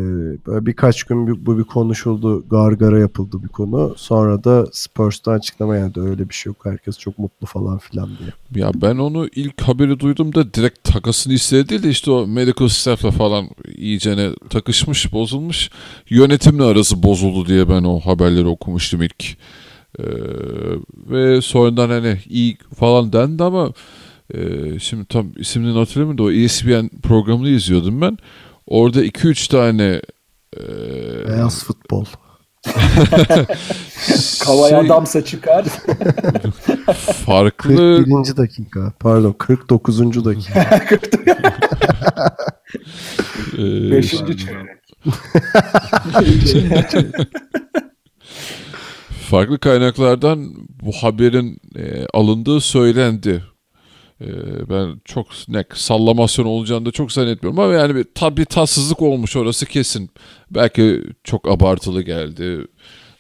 [0.48, 2.46] böyle birkaç gün bir- bu bir konuşuldu.
[2.50, 3.94] Gargara yapıldı bir konu.
[3.98, 6.00] Sonra da Spurs'tan açıklama geldi.
[6.00, 6.58] Öyle bir şey yok.
[6.66, 8.64] Herkes çok mutlu falan filan diye.
[8.66, 13.50] Ya ben onu ilk haberi duyduğumda direkt takasını istedi de işte o medical staff'la falan
[13.76, 15.70] iyicene takışmış, bozulmuş.
[16.10, 19.26] Yönetimle arası bozuldu diye ben o haberleri okumuştum ilk.
[20.00, 20.04] Ee,
[21.10, 23.74] ve sonradan hani iyi falan dendi ama
[24.34, 24.40] e,
[24.80, 28.18] şimdi tam isimini hatırlamıyorum da o ESPN programını izliyordum ben.
[28.68, 30.02] Orada 2-3 tane
[30.58, 30.62] e,
[31.28, 32.06] Beyaz futbol.
[34.44, 35.66] Kavay şey, adamsa çıkar.
[37.26, 38.38] farklı 41.
[38.38, 38.94] dakika.
[39.00, 40.26] Pardon 49.
[40.26, 40.80] dakika.
[43.58, 44.86] e, Beşinci çeyrek.
[49.30, 53.44] farklı kaynaklardan bu haberin e, alındığı söylendi.
[54.22, 54.28] E,
[54.70, 59.66] ben çok ne sallamasyon olacağını da çok zannetmiyorum ama yani bir tabi tatsızlık olmuş orası
[59.66, 60.10] kesin.
[60.52, 62.68] Belki çok abartılı geldi.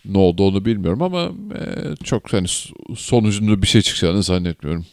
[0.05, 1.21] Ne oldu onu bilmiyorum ama
[1.55, 2.47] e, çok hani
[2.95, 4.85] sonucunda bir şey çıkacağını zannetmiyorum.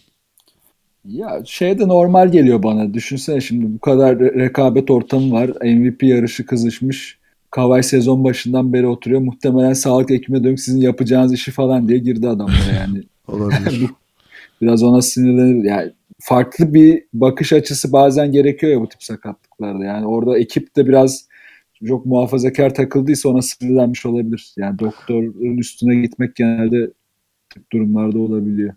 [1.05, 2.95] Ya şey de normal geliyor bana.
[2.95, 5.49] Düşünsene şimdi bu kadar rekabet ortamı var.
[5.49, 7.19] MVP yarışı kızışmış.
[7.51, 9.21] Kavay sezon başından beri oturuyor.
[9.21, 13.03] Muhtemelen sağlık ekibine dönüp sizin yapacağınız işi falan diye girdi adamlara yani.
[13.29, 13.91] Olabilir.
[14.63, 15.65] Biraz ona sinirlenir.
[15.65, 19.85] Yani farklı bir bakış açısı bazen gerekiyor ya bu tip sakatlıklarda.
[19.85, 21.29] Yani orada ekip de biraz
[21.87, 24.55] çok muhafazakar takıldıysa ona sinirlenmiş olabilir.
[24.57, 26.93] Yani doktorun üstüne gitmek genelde
[27.73, 28.75] durumlarda olabiliyor.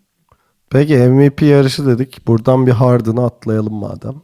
[0.70, 2.28] Peki MVP yarışı dedik.
[2.28, 4.16] Buradan bir Harden'ı atlayalım madem.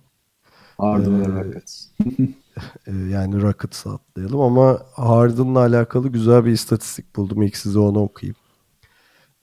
[0.77, 1.87] Harden'ı ee, Rockets.
[2.87, 7.41] E, yani Rockets'ı atlayalım ama Harden'la alakalı güzel bir istatistik buldum.
[7.41, 8.35] İlk size onu okuyayım.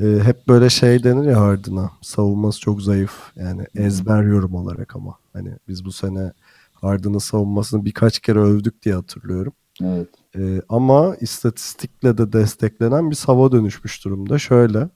[0.02, 1.90] Ee, hep böyle şey denir ya Harden'a.
[2.02, 3.12] Savunması çok zayıf.
[3.36, 5.18] Yani ezber yorum olarak ama.
[5.32, 6.32] Hani biz bu sene
[6.72, 9.52] Harden'ın savunmasını birkaç kere övdük diye hatırlıyorum.
[9.82, 10.08] Evet.
[10.36, 14.38] Ee, ama istatistikle de desteklenen bir sava dönüşmüş durumda.
[14.38, 14.88] Şöyle.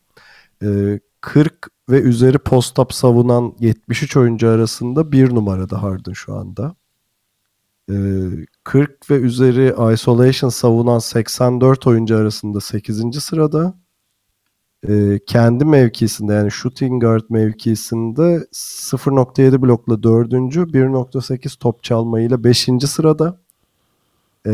[0.63, 6.75] E, 40 ve üzeri post-up savunan 73 oyuncu arasında bir numarada Harden şu anda.
[8.65, 13.21] 40 ee, ve üzeri isolation savunan 84 oyuncu arasında 8.
[13.21, 13.82] sırada.
[14.89, 20.33] Ee, kendi mevkisinde yani shooting guard mevkisinde 0.7 blokla 4.
[20.33, 22.69] 1.8 top çalmayla 5.
[22.87, 23.39] sırada.
[24.47, 24.53] Ee,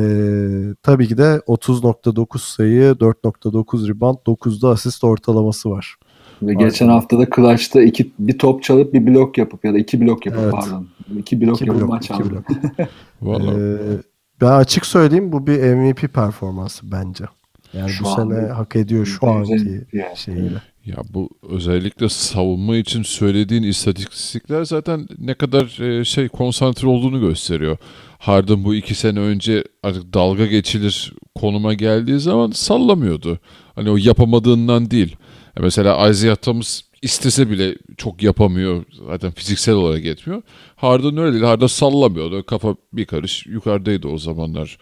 [0.82, 5.96] tabii ki de 30.9 sayı, 4.9 rebound, 9'da asist ortalaması var.
[6.42, 10.00] Ve geçen hafta da Clutch'ta iki, bir top çalıp bir blok yapıp ya da iki
[10.00, 10.52] blok yapıp evet.
[10.52, 10.88] pardon.
[11.18, 12.44] İki blok iki yapıp blok, maç aldı.
[13.26, 14.02] ee,
[14.40, 17.24] ben açık söyleyeyim bu bir MVP performansı bence.
[17.72, 20.16] Yani şu bu sene hak ediyor şu anki yani.
[20.16, 20.62] şeyiyle.
[20.86, 27.76] Ya bu özellikle savunma için söylediğin istatistikler zaten ne kadar e, şey konsantre olduğunu gösteriyor.
[28.18, 33.38] Harden bu iki sene önce artık dalga geçilir konuma geldiği zaman sallamıyordu.
[33.74, 35.16] Hani o yapamadığından değil.
[35.60, 38.84] Mesela Isaiah Thomas istese bile çok yapamıyor.
[39.06, 40.42] Zaten fiziksel olarak yetmiyor.
[40.76, 41.44] Harden öyle değil.
[41.44, 42.46] Harden sallamıyordu.
[42.46, 44.78] Kafa bir karış yukarıdaydı o zamanlar.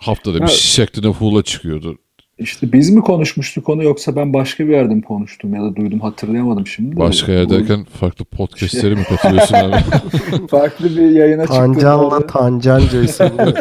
[0.00, 1.98] Haftada bir şeklinde full'a çıkıyordu.
[2.38, 6.00] İşte biz mi konuşmuştuk onu yoksa ben başka bir yerde mi konuştum ya da duydum
[6.00, 6.96] hatırlayamadım şimdi.
[6.96, 7.98] Başka yerdeyken Bu...
[7.98, 9.76] farklı podcastlere mi katılıyorsun abi?
[10.50, 11.74] farklı bir yayına çıktım.
[11.74, 13.54] Tancan'la Tancanca isimli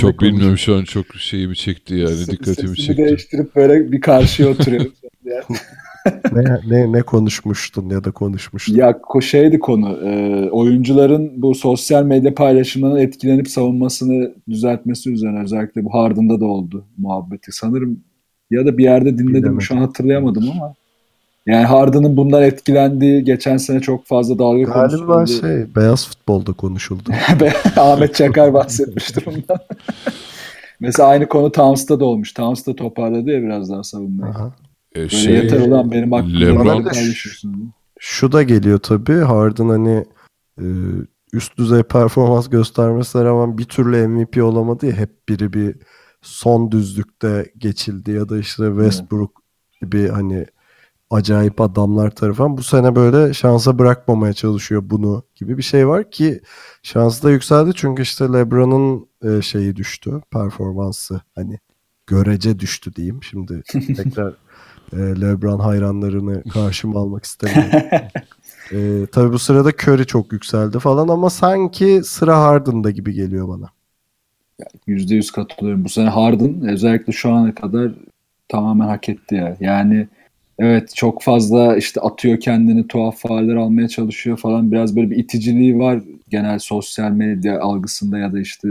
[0.00, 3.04] Çok bilmiyorum şu an çok şeyimi çekti yani dikkatimi çekti.
[3.04, 4.92] değiştirip böyle bir karşıya oturuyorum.
[6.32, 8.74] ne, ne, ne konuşmuştun ya da konuşmuştun?
[8.74, 10.08] Ya şeydi konu.
[10.08, 16.84] E, oyuncuların bu sosyal medya paylaşımlarına etkilenip savunmasını düzeltmesi üzerine özellikle bu Harden'da da oldu
[16.98, 17.52] muhabbeti.
[17.52, 18.00] Sanırım
[18.50, 19.60] ya da bir yerde dinledim Bilemedim.
[19.60, 20.74] şu an hatırlayamadım ama
[21.46, 25.06] yani Harden'ın bundan etkilendiği geçen sene çok fazla dalga konuşuldu.
[25.06, 27.10] Galiba şey beyaz futbolda konuşuldu.
[27.76, 29.58] Ahmet Çakar bahsetmiştir ondan.
[30.80, 32.32] Mesela aynı konu Towns'ta da olmuş.
[32.32, 34.32] Towns da toparladı ya biraz daha savunmayı.
[34.32, 34.52] Aha.
[34.94, 36.92] E, şey, yeter ulan benim aklımda Lebron,
[37.98, 39.18] şu da geliyor tabii.
[39.18, 40.04] Harden hani
[40.58, 40.66] e,
[41.32, 44.92] üst düzey performans göstermesine rağmen bir türlü MVP olamadı ya.
[44.92, 45.76] Hep biri bir
[46.22, 49.42] son düzlükte geçildi ya da işte Westbrook
[49.80, 50.46] gibi hani
[51.10, 56.40] acayip adamlar tarafından bu sene böyle şansa bırakmamaya çalışıyor bunu gibi bir şey var ki
[56.82, 61.58] şansı da yükseldi çünkü işte LeBron'un e, şeyi düştü performansı hani
[62.06, 63.62] görece düştü diyeyim şimdi
[63.96, 64.34] tekrar
[64.92, 67.80] e, LeBron hayranlarını karşıma almak istemiyorum.
[68.72, 73.68] e, tabii bu sırada Curry çok yükseldi falan ama sanki sıra Harden'da gibi geliyor bana.
[74.86, 75.84] Yüzde yüz katılıyorum.
[75.84, 77.92] Bu sene Harden özellikle şu ana kadar
[78.48, 79.56] tamamen hak etti ya.
[79.60, 80.08] Yani
[80.58, 84.72] evet çok fazla işte atıyor kendini tuhaf faaller almaya çalışıyor falan.
[84.72, 88.68] Biraz böyle bir iticiliği var genel sosyal medya algısında ya da işte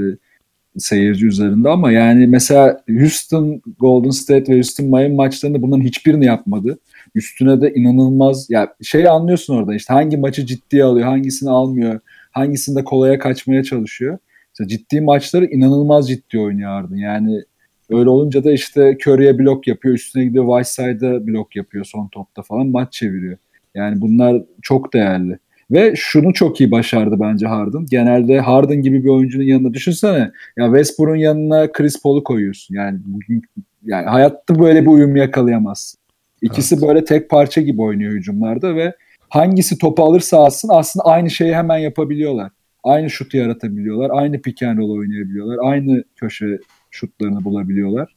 [0.78, 6.80] seyirci üzerinde ama yani mesela Houston Golden State ve Houston Miami maçlarında bunların hiçbirini yapmadı.
[7.16, 12.00] Üstüne de inanılmaz ya şey anlıyorsun orada işte hangi maçı ciddiye alıyor, hangisini almıyor,
[12.32, 14.18] hangisinde kolaya kaçmaya çalışıyor.
[14.50, 16.96] Mesela ciddi maçları inanılmaz ciddi oynuyor Harden.
[16.96, 17.44] Yani
[17.90, 22.68] öyle olunca da işte Curry'e blok yapıyor, üstüne gidiyor Whiteside'a blok yapıyor son topta falan
[22.68, 23.38] maç çeviriyor.
[23.76, 25.40] Yani bunlar çok değerli.
[25.72, 27.86] Ve şunu çok iyi başardı bence Harden.
[27.86, 30.32] Genelde Harden gibi bir oyuncunun yanına düşünsene.
[30.58, 32.76] Ya Westbrook'un yanına Chris Paul'u koyuyorsun.
[32.76, 33.42] Yani bugün
[33.84, 36.00] yani hayatta böyle bir uyum yakalayamazsın.
[36.42, 36.88] İkisi evet.
[36.88, 38.94] böyle tek parça gibi oynuyor hücumlarda ve
[39.30, 42.52] hangisi topu alırsa alsın aslında aynı şeyi hemen yapabiliyorlar.
[42.84, 44.10] Aynı şutu yaratabiliyorlar.
[44.14, 45.58] Aynı pick and roll oynayabiliyorlar.
[45.62, 46.60] Aynı köşe
[46.92, 48.16] şutlarını bulabiliyorlar.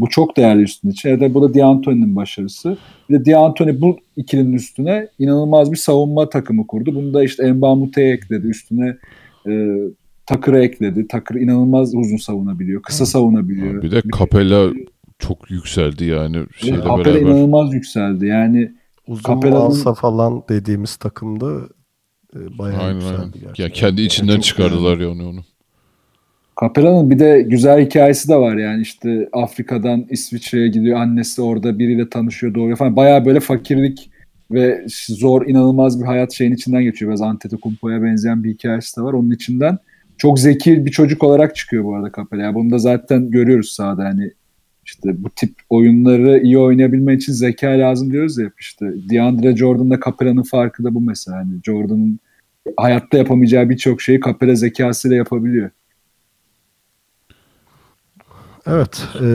[0.00, 1.08] Bu çok değerli üstün için.
[1.08, 2.76] Ya da bu da D'Antoni'nin başarısı.
[3.10, 6.94] Bir de D'Antoni bu ikilinin üstüne inanılmaz bir savunma takımı kurdu.
[6.94, 8.46] Bunu da işte Mbamute'ye ekledi.
[8.46, 8.96] Üstüne
[9.48, 9.76] e,
[10.26, 11.08] Takır'a ekledi.
[11.08, 12.82] Takır inanılmaz uzun savunabiliyor.
[12.82, 13.82] Kısa savunabiliyor.
[13.82, 14.70] Bir de Capella
[15.18, 17.20] çok yükseldi yani şeyle Capella beraber.
[17.20, 18.26] inanılmaz yükseldi.
[18.26, 18.72] Yani
[19.08, 21.60] Uzun Capella'nın- falan dediğimiz takımda
[22.36, 23.30] e, bayağı Aynen yükseldi aynen.
[23.32, 23.64] gerçekten.
[23.64, 25.40] Ya kendi içinden çok çıkardılar yani onu.
[26.60, 28.82] Capella'nın bir de güzel hikayesi de var yani.
[28.82, 31.00] İşte Afrika'dan İsviçre'ye gidiyor.
[31.00, 32.96] Annesi orada biriyle tanışıyor doğuyor falan.
[32.96, 34.10] Bayağı böyle fakirlik
[34.50, 37.10] ve zor inanılmaz bir hayat şeyin içinden geçiyor.
[37.10, 39.78] Biraz Antetokounmpo'ya benzeyen bir hikayesi de var onun içinden.
[40.16, 42.42] Çok zeki bir çocuk olarak çıkıyor bu arada Capella.
[42.42, 44.04] Yani bunu da zaten görüyoruz sahada.
[44.04, 44.32] Hani
[44.86, 48.86] işte bu tip oyunları iyi oynayabilmen için zeka lazım diyoruz ya işte.
[49.10, 51.36] DeAndre Jordan'la Capella'nın farkı da bu mesela.
[51.36, 52.20] Hani Jordan'ın
[52.76, 55.70] hayatta yapamayacağı birçok şeyi Capella zekasıyla yapabiliyor.
[58.68, 59.02] Evet.
[59.20, 59.26] e,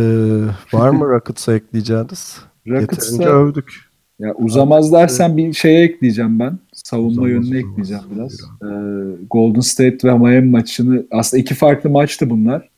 [0.73, 2.37] var mı Rockets'a ekleyeceğiniz?
[2.67, 3.73] Rockets'a- Yeterince övdük.
[4.19, 6.59] Ya uzamaz dersen bir şeye ekleyeceğim ben.
[6.73, 7.63] Savunma Uzamaz, yönüne uzamaz.
[7.71, 8.33] ekleyeceğim biraz.
[8.33, 12.69] Ee, Golden State ve Miami maçını aslında iki farklı maçtı bunlar.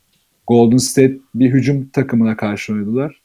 [0.48, 3.22] Golden State bir hücum takımına karşı oynadılar.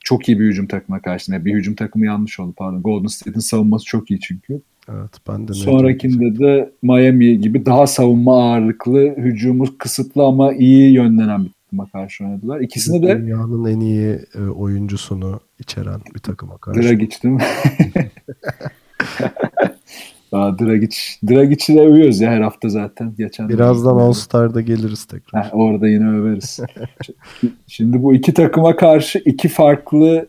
[0.00, 1.32] Çok iyi bir hücum takımına karşı.
[1.32, 2.82] Yani bir hücum takımı yanlış oldu pardon.
[2.82, 4.60] Golden State'in savunması çok iyi çünkü.
[4.90, 11.44] Evet ben de Sonrakinde de Miami gibi daha savunma ağırlıklı, hücumu kısıtlı ama iyi yönlenen
[11.44, 12.60] bir takıma karşı oynadılar.
[12.60, 16.82] İkisini de Dünyanın en iyi e, oyuncusunu içeren bir takıma karşı.
[16.82, 17.42] Dragic değil mi?
[20.32, 20.96] Aa, Dragic.
[21.28, 23.14] Dragic'i de övüyoruz ya her hafta zaten.
[23.18, 25.44] Geçen Birazdan All Star'da geliriz tekrar.
[25.44, 26.60] Heh, orada yine överiz.
[27.66, 30.28] Şimdi bu iki takıma karşı iki farklı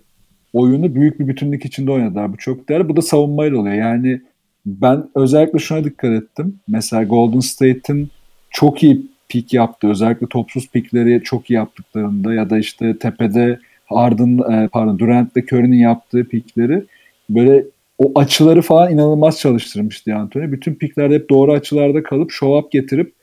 [0.53, 2.33] oyunu büyük bir bütünlük içinde oynadılar.
[2.33, 2.89] Bu çok değerli.
[2.89, 3.75] Bu da savunmayla oluyor.
[3.75, 4.21] Yani
[4.65, 6.59] ben özellikle şuna dikkat ettim.
[6.67, 8.09] Mesela Golden State'in
[8.49, 9.87] çok iyi pik yaptı.
[9.87, 15.77] Özellikle topsuz pikleri çok iyi yaptıklarında ya da işte tepede Harden, e, pardon Durant'le Curry'nin
[15.77, 16.83] yaptığı pikleri
[17.29, 17.65] böyle
[17.97, 20.51] o açıları falan inanılmaz çalıştırmıştı Anthony.
[20.51, 23.13] Bütün piklerde hep doğru açılarda kalıp show up getirip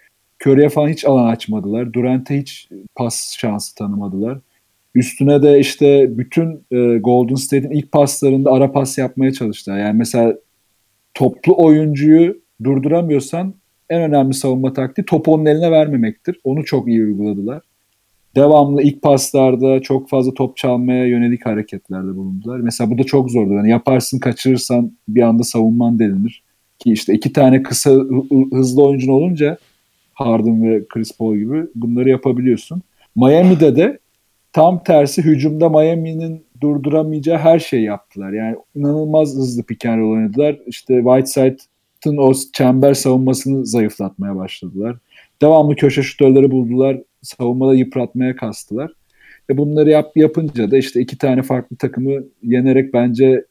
[0.47, 1.93] Curry'e falan hiç alan açmadılar.
[1.93, 4.39] Durant'e hiç pas şansı tanımadılar.
[4.95, 9.79] Üstüne de işte bütün e, Golden State'in ilk paslarında ara pas yapmaya çalıştılar.
[9.79, 10.35] Yani mesela
[11.15, 13.55] toplu oyuncuyu durduramıyorsan
[13.91, 16.41] en önemli savunma taktiği topu onun eline vermemektir.
[16.45, 17.63] Onu çok iyi uyguladılar.
[18.37, 22.59] Devamlı ilk paslarda çok fazla top çalmaya yönelik hareketlerde bulundular.
[22.59, 23.55] Mesela bu da çok zordu.
[23.55, 26.43] Yani yaparsın kaçırırsan bir anda savunman delinir.
[26.79, 29.59] Ki işte iki tane kısa hı- hı- hızlı oyuncun olunca
[30.15, 32.83] Harden ve Chris Paul gibi bunları yapabiliyorsun.
[33.17, 33.99] Miami'de de
[34.53, 38.33] tam tersi hücumda Miami'nin durduramayacağı her şeyi yaptılar.
[38.33, 40.57] Yani inanılmaz hızlı pick and oynadılar.
[40.67, 41.05] İşte
[42.07, 44.97] Whiteside'ın o çember savunmasını zayıflatmaya başladılar.
[45.43, 47.03] Devamlı köşe şutörleri buldular.
[47.23, 48.93] Savunmada yıpratmaya kastılar.
[49.51, 53.45] Ve bunları yap, yapınca da işte iki tane farklı takımı yenerek bence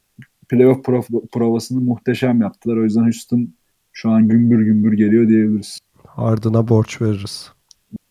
[0.49, 2.78] playoff prov- provasını muhteşem yaptılar.
[2.78, 3.49] O yüzden Houston
[3.93, 5.80] şu an gümbür gümbür geliyor diyebiliriz.
[6.06, 7.51] Harden'a borç veririz.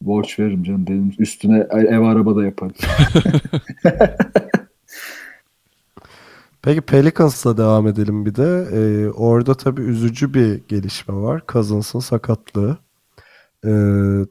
[0.02, 1.12] Borç veririm canım dedim.
[1.18, 2.76] Üstüne ev araba da yaparız.
[6.64, 8.68] Peki Pelicans'la devam edelim bir de.
[8.72, 11.42] Ee, orada tabii üzücü bir gelişme var.
[11.52, 12.78] Cousins'ın sakatlığı.
[13.66, 13.70] Ee,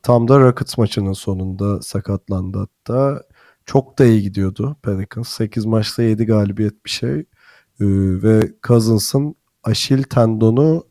[0.03, 3.23] tam da Rockets maçının sonunda sakatlandı hatta.
[3.65, 5.29] Çok da iyi gidiyordu Pelicans.
[5.29, 7.19] 8 maçta 7 galibiyet bir şey.
[7.19, 7.25] Ee,
[8.23, 10.83] ve Cousins'ın Aşil tendonu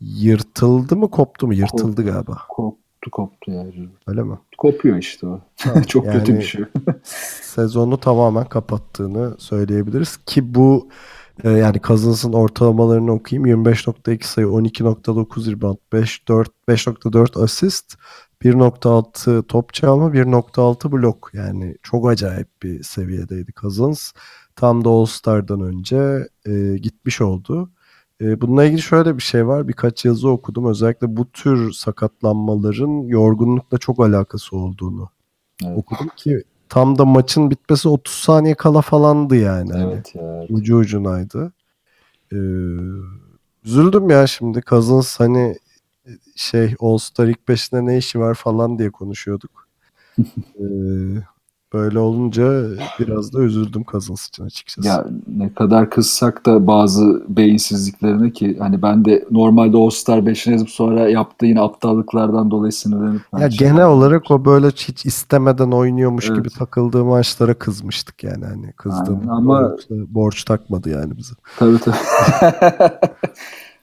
[0.00, 1.54] yırtıldı mı koptu mu?
[1.54, 2.38] Yırtıldı galiba.
[2.48, 3.88] koptu koptu yani.
[4.06, 4.38] Öyle mi?
[4.58, 5.40] Kopuyor işte o.
[5.86, 6.64] Çok yani- kötü bir şey.
[7.42, 10.88] sezonu tamamen kapattığını söyleyebiliriz ki bu
[11.44, 17.94] e, yani Cousins'ın ortalamalarını okuyayım 25.2 sayı 12.9 rebound 5.4 5.4 asist
[18.42, 24.12] 1.6 top çalma 1.6 blok yani çok acayip bir seviyedeydi Cousins
[24.56, 27.70] tam da All Star'dan önce e, gitmiş oldu.
[28.20, 33.78] E, bununla ilgili şöyle bir şey var birkaç yazı okudum özellikle bu tür sakatlanmaların yorgunlukla
[33.78, 35.08] çok alakası olduğunu
[35.64, 35.78] Evet.
[35.78, 39.72] okudum ki tam da maçın bitmesi 30 saniye kala falandı yani.
[39.72, 40.44] Hani Evet ya.
[40.48, 41.52] ucu ucunaydı.
[42.32, 42.36] Ee,
[43.64, 44.60] üzüldüm ya şimdi.
[44.60, 45.56] Cousins hani
[46.36, 49.68] şey All Star ilk beşinde ne işi var falan diye konuşuyorduk.
[50.60, 50.64] Ee,
[51.72, 52.64] böyle olunca
[53.00, 54.88] biraz da üzüldüm Cousins için açıkçası.
[54.88, 55.06] Ya
[55.36, 60.70] ne kadar kızsak da bazı beyinsizliklerine ki hani ben de normalde All Star 5'ine yazıp
[60.70, 66.26] sonra yaptığı yine aptallıklardan dolayı sinirlenip Ya şey- genel olarak o böyle hiç istemeden oynuyormuş
[66.30, 66.38] Evet.
[66.38, 71.34] gibi takıldığı maçlara kızmıştık yani hani kızdım Aynen ama- borç takmadı yani bize.
[71.58, 71.96] Tabii tabii.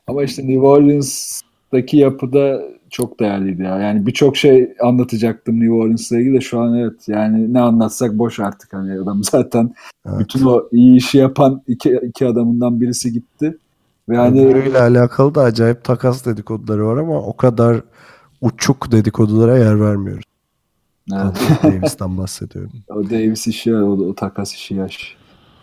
[0.07, 1.44] Ama işte New Orleans'da
[1.75, 3.79] sakattaki yapıda çok değerliydi ya.
[3.79, 8.39] Yani birçok şey anlatacaktım New Orleans'la ilgili de şu an evet yani ne anlatsak boş
[8.39, 9.73] artık hani adam zaten
[10.05, 10.19] Evet.
[10.19, 13.57] bütün o iyi işi yapan iki, iki adamından birisi gitti.
[14.09, 17.81] Ve hani Öbürüyle alakalı da acayip takas dedikoduları var ama o kadar
[18.41, 20.23] uçuk dedikodulara yer vermiyoruz.
[21.13, 22.71] evet, Davis'ten bahsediyorum.
[22.89, 25.15] o Davis işi o, o takas işi yaş.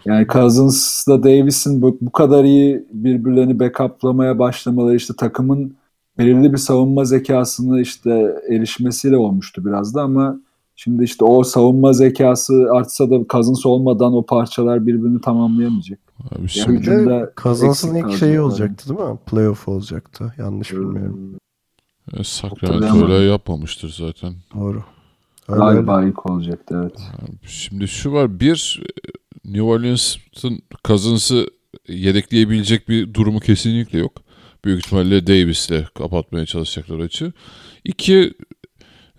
[0.05, 5.75] Yani Cousins'la Davis'in bu, bu kadar iyi birbirlerini backuplamaya başlamaları işte takımın
[6.19, 10.41] belirli bir savunma zekasını işte erişmesiyle olmuştu biraz da ama
[10.77, 15.99] şimdi işte o savunma zekası artsa da Cousins olmadan o parçalar birbirini tamamlayamayacak.
[16.31, 18.41] Abi şimdi, Cousins'ın eksik ilk şeyi yani.
[18.41, 19.19] olacaktı değil mi?
[19.27, 20.35] Playoff olacaktı.
[20.39, 21.35] Yanlış bilmiyorum.
[22.13, 24.35] e, Sacramento öyle yapmamıştır zaten.
[24.55, 24.85] Doğru.
[25.49, 25.75] Öyle öyle.
[25.75, 26.99] Galiba ilk olacaktı evet.
[27.43, 28.41] Şimdi şu var.
[28.41, 28.83] Bir
[29.45, 31.47] New Orleans'ın Cousins'ı
[31.89, 34.13] yedekleyebilecek bir durumu kesinlikle yok.
[34.65, 37.33] Büyük ihtimalle Davis'le kapatmaya çalışacaklar açı.
[37.85, 38.35] İki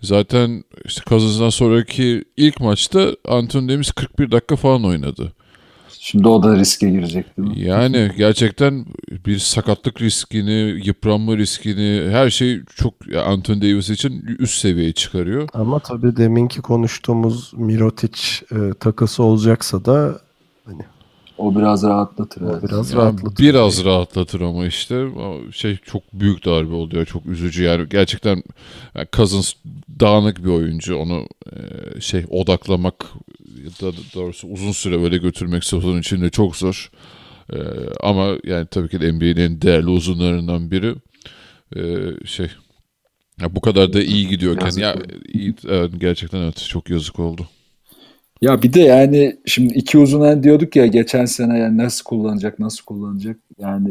[0.02, 5.32] zaten işte Cousins'dan sonraki ilk maçta Anthony Davis 41 dakika falan oynadı.
[6.06, 7.60] Şimdi o da riske girecek değil mi?
[7.60, 8.86] Yani gerçekten
[9.26, 12.94] bir sakatlık riskini, yıpranma riskini her şey çok
[13.26, 15.48] Anthony Davis için üst seviyeye çıkarıyor.
[15.52, 18.20] Ama tabii deminki konuştuğumuz Mirotic
[18.52, 20.20] e, takası olacaksa da
[21.38, 22.42] O biraz rahatlatır.
[22.42, 22.62] o Evet.
[22.62, 23.44] biraz Yani rahatlatır.
[23.44, 25.06] Biraz rahatlatır ama işte
[25.52, 27.06] şey çok büyük darbe oluyor.
[27.06, 28.42] Çok üzücü yani gerçekten
[28.94, 29.52] yani Cousins
[30.00, 30.96] dağınık bir oyuncu.
[30.96, 33.04] Onu e, şey odaklamak
[33.64, 36.90] ya da doğrusu uzun süre böyle götürmek sezon içinde çok zor.
[37.52, 37.58] E,
[38.02, 40.94] ama yani tabii ki de NBA'nin en değerli uzunlarından biri.
[41.76, 41.82] E,
[42.26, 42.50] şey
[43.40, 44.96] ya bu kadar da iyi gidiyorken Yazık ya
[45.32, 47.48] iyi, evet, gerçekten evet çok yazık oldu.
[48.40, 52.58] Ya bir de yani şimdi iki uzun en diyorduk ya geçen sene yani nasıl kullanacak
[52.58, 53.90] nasıl kullanacak yani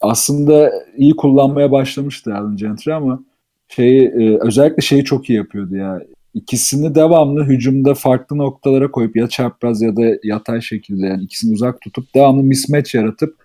[0.00, 3.24] aslında iyi kullanmaya başlamıştı Allen Gentry ama
[3.68, 6.00] şeyi e, özellikle şeyi çok iyi yapıyordu ya
[6.34, 11.80] ikisini devamlı hücumda farklı noktalara koyup ya çapraz ya da yatay şekilde yani ikisini uzak
[11.80, 13.36] tutup devamlı mismatch yaratıp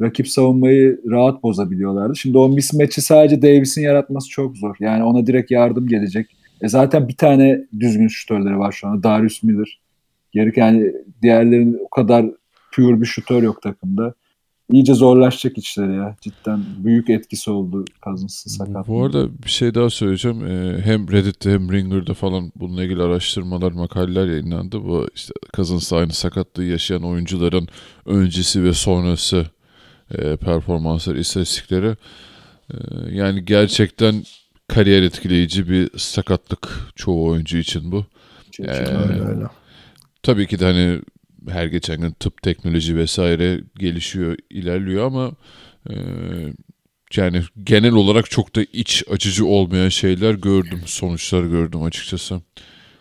[0.00, 2.16] rakip savunmayı rahat bozabiliyorlardı.
[2.16, 4.76] Şimdi o mismatch'i sadece Davis'in yaratması çok zor.
[4.80, 6.36] Yani ona direkt yardım gelecek.
[6.62, 9.02] E zaten bir tane düzgün şutörleri var şu anda.
[9.02, 9.80] Darius Miller.
[10.36, 12.26] Geri yani diğerlerinin o kadar
[12.72, 14.14] pure bir şutör yok takımda.
[14.72, 16.16] İyice zorlaşacak işleri ya.
[16.20, 18.92] Cidden büyük etkisi oldu Cousins'ın sakatlığı.
[18.92, 20.46] Bu arada bir şey daha söyleyeceğim.
[20.46, 24.84] Ee, hem Reddit'te hem Ringer'da falan bununla ilgili araştırmalar, makaleler yayınlandı.
[24.84, 27.68] Bu işte Cousins'la aynı sakatlığı yaşayan oyuncuların
[28.06, 29.46] öncesi ve sonrası
[30.14, 31.96] e, performansları, istatistikleri.
[32.70, 32.76] E,
[33.10, 34.14] yani gerçekten
[34.68, 38.04] kariyer etkileyici bir sakatlık çoğu oyuncu için bu.
[38.50, 38.72] Çok Ee.
[38.72, 39.46] Öyle öyle.
[40.26, 41.00] Tabii ki de hani
[41.48, 45.32] her geçen gün tıp teknoloji vesaire gelişiyor, ilerliyor ama
[45.90, 45.94] e,
[47.16, 52.40] yani genel olarak çok da iç açıcı olmayan şeyler gördüm, sonuçlar gördüm açıkçası.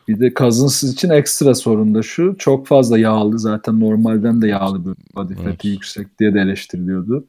[0.08, 2.36] Bir de Cousins için ekstra sorun da şu.
[2.40, 3.40] Çok fazla yağlı.
[3.40, 5.66] Zaten normalden de yağlı bir body fat'i Evet.
[5.66, 7.26] yüksek diye de eleştiriliyordu.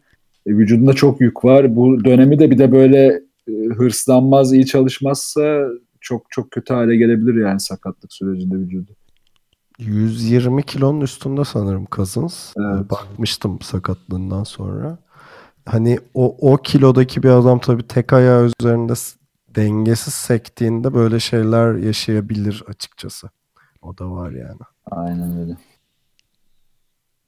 [0.47, 1.77] E, vücudunda çok yük var.
[1.77, 5.69] Bu dönemi de bir de böyle e, hırslanmaz, iyi çalışmazsa
[6.01, 8.93] çok çok kötü hale gelebilir yani sakatlık sürecinde vücudu.
[9.79, 12.53] 120 kilonun üstünde sanırım Cousins.
[12.59, 12.91] Evet.
[12.91, 14.99] Bakmıştım sakatlığından sonra.
[15.67, 18.93] Hani o, o kilodaki bir adam tabii tek ayağı üzerinde
[19.49, 23.31] dengesiz sektiğinde böyle şeyler yaşayabilir açıkçası.
[23.83, 24.61] O da var yani.
[24.91, 25.57] Aynen öyle.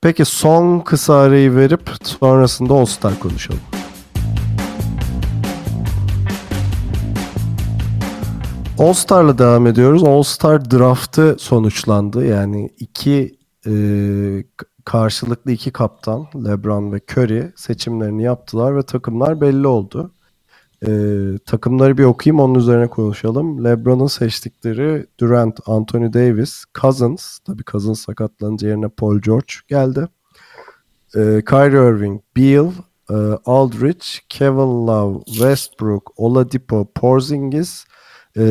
[0.01, 3.61] Peki son kısa arayı verip sonrasında All Star konuşalım.
[8.79, 10.05] All Star'la devam ediyoruz.
[10.05, 12.27] All Star draftı sonuçlandı.
[12.27, 13.73] Yani iki e,
[14.85, 20.15] karşılıklı iki kaptan LeBron ve Curry seçimlerini yaptılar ve takımlar belli oldu.
[20.87, 20.91] E,
[21.47, 23.65] takımları bir okuyayım onun üzerine konuşalım.
[23.65, 30.09] LeBron'un seçtikleri Durant, Anthony Davis, Cousins, tabii Cousins sakatlanınca yerine Paul George geldi.
[31.15, 32.71] E, Kyrie Irving, Beal,
[33.11, 33.15] e,
[33.45, 37.85] Aldridge, Kevin Love, Westbrook, Oladipo, Porzingis
[38.39, 38.45] e,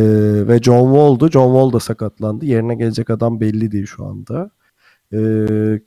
[0.48, 1.30] ve John Wall'du.
[1.32, 2.46] John Wall da sakatlandı.
[2.46, 4.52] Yerine gelecek adam belli değil şu anda.
[5.14, 5.18] E,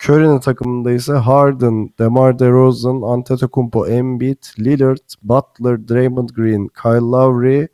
[0.02, 7.66] Curry'nin takımında ise Harden, DeMar DeRozan, Antetokounmpo, Embiid, Lillard, Butler, Draymond Green, Kyle Lowry,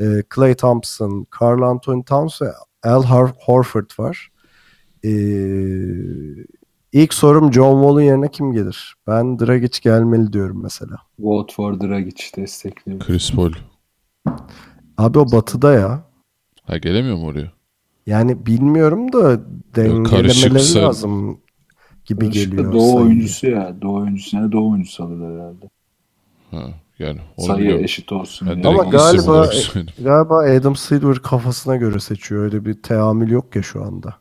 [0.00, 2.46] e, Klay Thompson, Karl Anthony Towns ve
[2.82, 4.28] Al Har- Horford var.
[5.04, 5.10] E,
[6.92, 8.94] ilk sorum John Wall'un yerine kim gelir?
[9.06, 10.96] Ben Dragic gelmeli diyorum mesela.
[11.18, 13.00] Vote for Dragic destekliyor.
[13.00, 13.52] Chris Paul.
[14.98, 16.02] Abi o batıda ya.
[16.64, 17.52] Ha gelemiyor mu oraya?
[18.06, 19.40] Yani bilmiyorum da
[19.76, 21.40] dengelemeleri karışıksa- lazım
[22.04, 22.72] gibi Karışık geliyor.
[22.72, 22.96] Doğu sayıyı.
[23.06, 23.82] oyuncusu ya.
[23.82, 25.70] Doğu oyuncusu yani Doğu oyuncusu alırlar herhalde.
[26.50, 27.84] Ha, yani Sayı biliyorum.
[27.84, 28.48] eşit olsun.
[28.48, 29.94] Direkt Ama galiba- söyledim.
[30.04, 32.42] Galiba Adam Silver kafasına göre seçiyor.
[32.42, 34.14] Öyle bir teamül yok ya şu anda.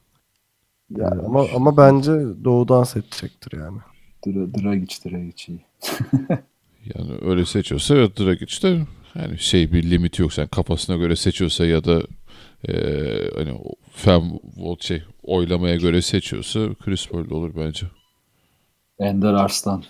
[0.98, 2.12] Yani ama ama bence
[2.44, 3.78] doğudan seçecektir yani.
[4.26, 5.66] Dra- Dragic, Dragic iyi.
[6.96, 8.80] Yani öyle seçiyorsa evet Dragic de
[9.18, 12.02] yani şey bir limit yok sen kafasına göre seçiyorsa ya da
[12.68, 14.24] eee hani o fem
[14.58, 17.88] vote şey oylamaya göre seçiyorsa Chris Paul olur bence.
[19.00, 19.84] Ender Arslan.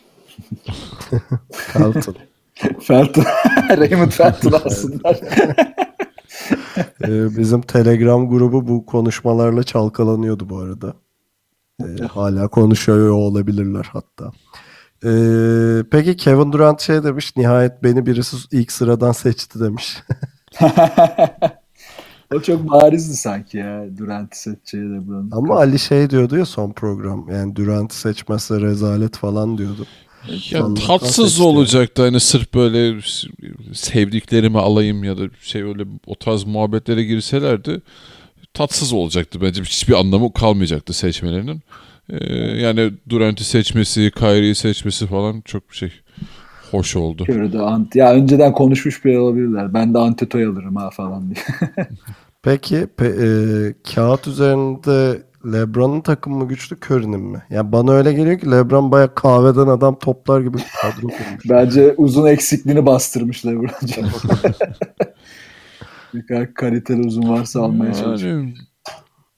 [1.76, 2.16] Carlton.
[2.82, 3.24] Felton.
[3.78, 5.12] Raymond Felton aslında.
[7.04, 10.94] Ee, bizim Telegram grubu bu konuşmalarla çalkalanıyordu bu arada.
[11.84, 14.32] Ee, hala konuşuyor olabilirler hatta.
[15.06, 17.34] Ee, peki Kevin Durant şey demiş.
[17.38, 19.98] Nihayet beni birisi ilk sıradan seçti demiş.
[22.36, 23.86] o çok barizdi sanki ya.
[23.98, 25.32] Durant'i seçeceği de buranın.
[25.32, 27.30] Ama Ali şey diyordu ya son program.
[27.32, 29.86] Yani Durant'ı seçmezse rezalet falan diyordu.
[30.50, 31.44] Ya Allah'tan tatsız seçti.
[31.44, 33.02] olacaktı hani sırf böyle
[33.74, 37.82] sevdiklerimi alayım ya da şey öyle o tarz muhabbetlere girselerdi
[38.58, 41.62] tatsız olacaktı bence hiçbir anlamı kalmayacaktı seçmelerinin.
[42.10, 45.94] Ee, yani Durant'i seçmesi, Kyrie'yi seçmesi falan çok şey
[46.72, 47.24] hoş oldu.
[47.26, 49.74] Körü ant ya önceden konuşmuş bile olabilirler.
[49.74, 51.46] Ben de Anteto'yu alırım ha falan diye.
[52.44, 55.22] Peki pe- e, kağıt üzerinde
[55.54, 57.44] LeBron'un takımı mı güçlü Curry'nin mi?
[57.50, 61.50] Yani bana öyle geliyor ki LeBron bayağı kahveden adam toplar gibi bir kadro kurmuş.
[61.50, 64.02] Bence uzun eksikliğini bastırmışlar bence.
[66.14, 68.48] Bir kadar kaliteli uzun varsa almaya çalışıyor.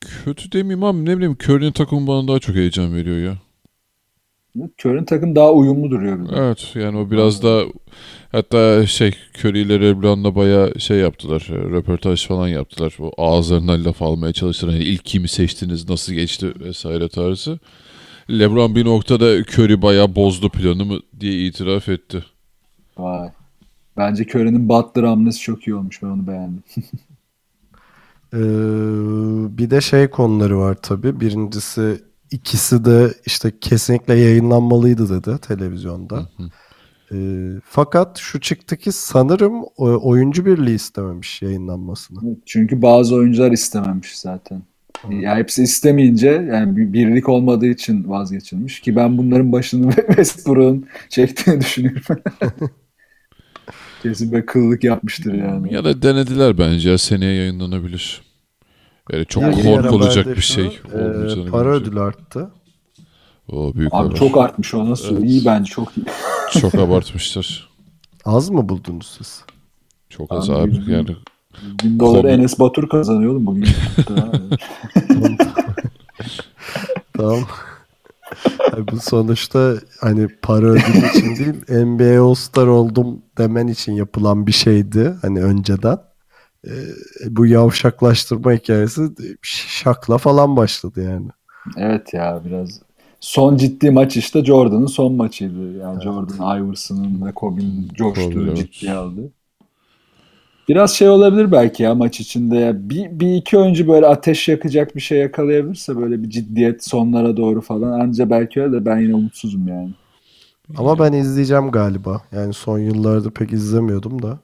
[0.01, 3.37] Kötü demeyeyim ama ne bileyim Curry'nin takımı bana daha çok heyecan veriyor ya.
[4.77, 6.23] Kör'ün takım daha uyumlu duruyor.
[6.23, 6.33] bir de.
[6.37, 7.63] Evet yani o biraz da
[8.31, 11.47] hatta şey Curry ile LeBron'la bayağı şey yaptılar.
[11.49, 12.95] Röportaj falan yaptılar.
[12.99, 14.73] O ağızlarından laf almaya çalıştılar.
[14.73, 17.59] Hani ilk kimi seçtiniz, nasıl geçti vesaire tarzı.
[18.29, 22.25] LeBron bir noktada Curry bayağı bozdu planımı diye itiraf etti.
[22.97, 23.29] Vay.
[23.97, 26.03] Bence Kör'ün Butler hamlesi çok iyi olmuş.
[26.03, 26.63] Ben onu beğendim.
[28.33, 28.37] Ee,
[29.57, 31.19] bir de şey konuları var tabii.
[31.19, 32.01] Birincisi
[32.31, 36.29] ikisi de işte kesinlikle yayınlanmalıydı dedi televizyonda.
[37.13, 42.19] Ee, fakat şu çıktı ki sanırım o- oyuncu birliği istememiş yayınlanmasını.
[42.45, 44.61] Çünkü bazı oyuncular istememiş zaten.
[45.09, 51.61] Ya hepsi istemeyince yani bir birlik olmadığı için vazgeçilmiş ki ben bunların başını Westbrook'un çektiğini
[51.61, 52.01] düşünüyorum.
[54.03, 55.73] Kesin bir kıllık yapmıştır yani.
[55.73, 58.21] Ya da denediler bence ya seneye yayınlanabilir.
[59.11, 60.65] Yani çok Yani korkulacak bir şu, şey.
[60.65, 62.51] e, para ödülü arttı.
[63.51, 64.17] O büyük Abi haber.
[64.17, 65.17] çok artmış o nasıl?
[65.17, 65.29] Evet.
[65.29, 66.05] İyi bence çok iyi.
[66.61, 67.69] Çok abartmışlar.
[68.25, 69.43] Az mı buldunuz siz?
[70.09, 70.91] Çok az Abi, abi.
[70.91, 71.15] Yani
[71.83, 72.31] Bin doları Kobe.
[72.31, 73.67] Enes Batur kazanıyor oğlum bugün.
[77.17, 77.39] Tamam.
[78.73, 81.55] Ay, Bu sonuçta hani para ödülü için değil
[81.85, 85.97] NBA All-Star oldum demen için yapılan bir şeydi hani önceden.
[86.67, 86.71] Ee,
[87.29, 89.01] bu yavşaklaştırma hikayesi
[89.41, 91.27] şakla falan başladı yani.
[91.77, 92.81] evet ya biraz.
[93.19, 95.77] Son ciddi maç işte Jordan'ın son maçıydı.
[95.77, 98.57] Yani Jordan, Iverson'ın ve Kobe'nin coştuğu Kobe, evet.
[98.57, 99.31] ciddiye aldı.
[100.69, 102.55] Biraz şey olabilir belki ya maç içinde.
[102.57, 102.89] Ya.
[102.89, 107.61] Bir, bir iki oyuncu böyle ateş yakacak bir şey yakalayabilirse böyle bir ciddiyet sonlara doğru
[107.61, 107.99] falan.
[107.99, 109.91] Anca belki öyle de ben yine umutsuzum yani.
[110.77, 112.21] Ama ben izleyeceğim galiba.
[112.31, 114.39] Yani son yıllarda pek izlemiyordum da.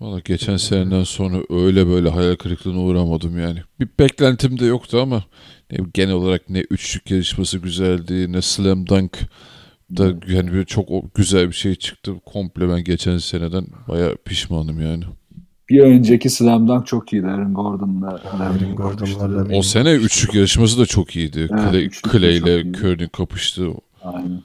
[0.00, 3.58] Valla geçen seneden sonra öyle böyle hayal kırıklığına uğramadım yani.
[3.80, 5.24] Bir beklentim de yoktu ama
[5.70, 9.18] ne, genel olarak ne üçlük yarışması güzeldi ne slam dunk
[9.90, 12.12] da yani bir çok güzel bir şey çıktı.
[12.26, 15.04] Komple ben geçen seneden baya pişmanım yani.
[15.68, 18.20] Bir önceki Slam Dunk çok iyiydi Aaron Gordon'la.
[18.40, 21.48] Aaron Gordon'larla O sene üçlük yarışması da çok iyiydi.
[21.70, 22.72] Evet, Clay, ile.
[22.72, 23.68] Curry'nin kapıştı.
[24.02, 24.42] Aynen.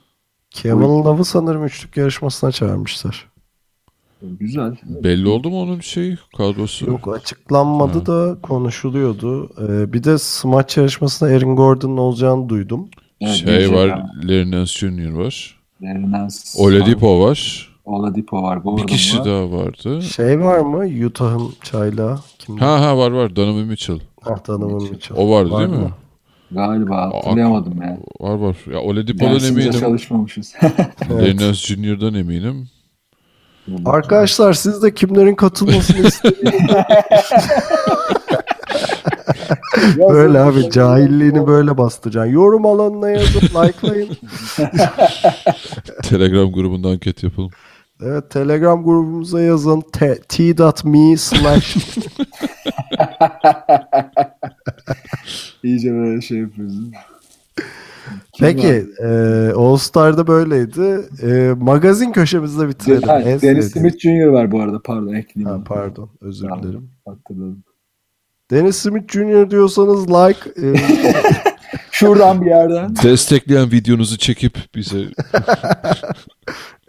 [0.49, 3.31] Kevin Love'ı sanırım üçlük yarışmasına çağırmışlar.
[4.21, 4.75] Güzel.
[4.83, 6.85] Belli oldu mu onun şeyi kadrosu?
[6.85, 9.49] Yok açıklanmadı da konuşuluyordu.
[9.61, 12.89] Ee, bir de smaç yarışmasında Aaron Gordon'un olacağını duydum.
[13.21, 14.27] Evet, şey var, abi.
[14.27, 15.11] Larry Nance Jr.
[15.11, 15.59] var.
[15.81, 17.69] Larry Nance Oladipo var.
[17.85, 18.59] Oladipo var.
[18.59, 19.25] Bir Gordon kişi var.
[19.25, 20.01] daha vardı.
[20.01, 21.05] Şey var mı?
[21.05, 22.19] Utah'ın çaylağı.
[22.39, 22.59] Kimdi?
[22.61, 23.99] Ha ha var var Donovan Mitchell.
[24.25, 25.17] Ah, Donovan Mitchell.
[25.17, 25.77] O vardı Var değil mi?
[25.77, 25.91] mı?
[26.51, 27.97] Galiba hatırlayamadım ya.
[28.19, 28.55] Var var.
[28.73, 29.79] Ya Oladipo'dan Dersimizde eminim.
[29.79, 30.53] çalışmamışız.
[31.09, 32.67] Nance Jr.'dan eminim.
[33.85, 36.35] Arkadaşlar siz de kimlerin katılmasını isteyin.
[40.09, 42.31] böyle abi cahilliğini böyle bastıracaksın.
[42.31, 44.09] Yorum alanına yazıp likelayın.
[46.03, 47.49] Telegram grubunda anket yapalım.
[48.03, 49.83] Evet Telegram grubumuza yazın.
[50.27, 51.77] T.me slash
[55.63, 56.75] İyice böyle şey yapıyoruz.
[58.33, 59.07] Kim Peki e,
[59.55, 61.01] All Star'da böyleydi.
[61.23, 62.69] E, magazin köşemizde var?
[62.69, 63.07] bitirelim.
[63.07, 64.25] Ha, sevdiğim- Smith Jr.
[64.27, 65.57] var bu arada pardon ekleyeyim.
[65.57, 66.89] Ha, pardon özür dilerim.
[67.05, 67.63] Hatırladım.
[68.51, 69.51] Dennis Smith Jr.
[69.51, 70.75] diyorsanız like e,
[71.91, 72.95] Şuradan bir yerden.
[73.03, 74.97] Destekleyen videonuzu çekip bize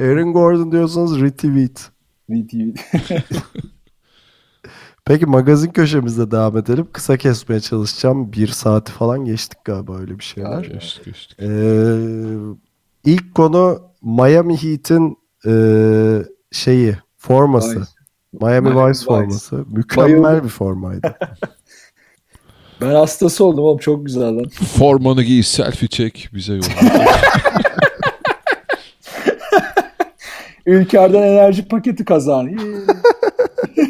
[0.00, 1.90] Aaron Gordon diyorsanız retweet.
[2.28, 2.76] VTV.
[5.04, 6.88] Peki magazin köşemizde devam edelim.
[6.92, 8.32] Kısa kesmeye çalışacağım.
[8.32, 10.64] Bir saati falan geçtik galiba öyle bir şeyler.
[10.64, 11.38] geçtik geçtik.
[11.40, 11.96] Ee,
[13.04, 15.52] ilk konu Miami Heat'in e,
[16.52, 17.80] şeyi forması.
[17.80, 18.01] Vice.
[18.40, 19.64] Miami, Miami Vice forması.
[19.72, 20.44] Mükemmel Bayıldım.
[20.44, 21.14] bir formaydı.
[22.80, 24.48] Ben hastası oldum oğlum çok güzel lan.
[24.78, 26.66] Formanı giy, selfie çek, bize yolla.
[30.66, 32.48] Ülker'den enerji paketi kazan.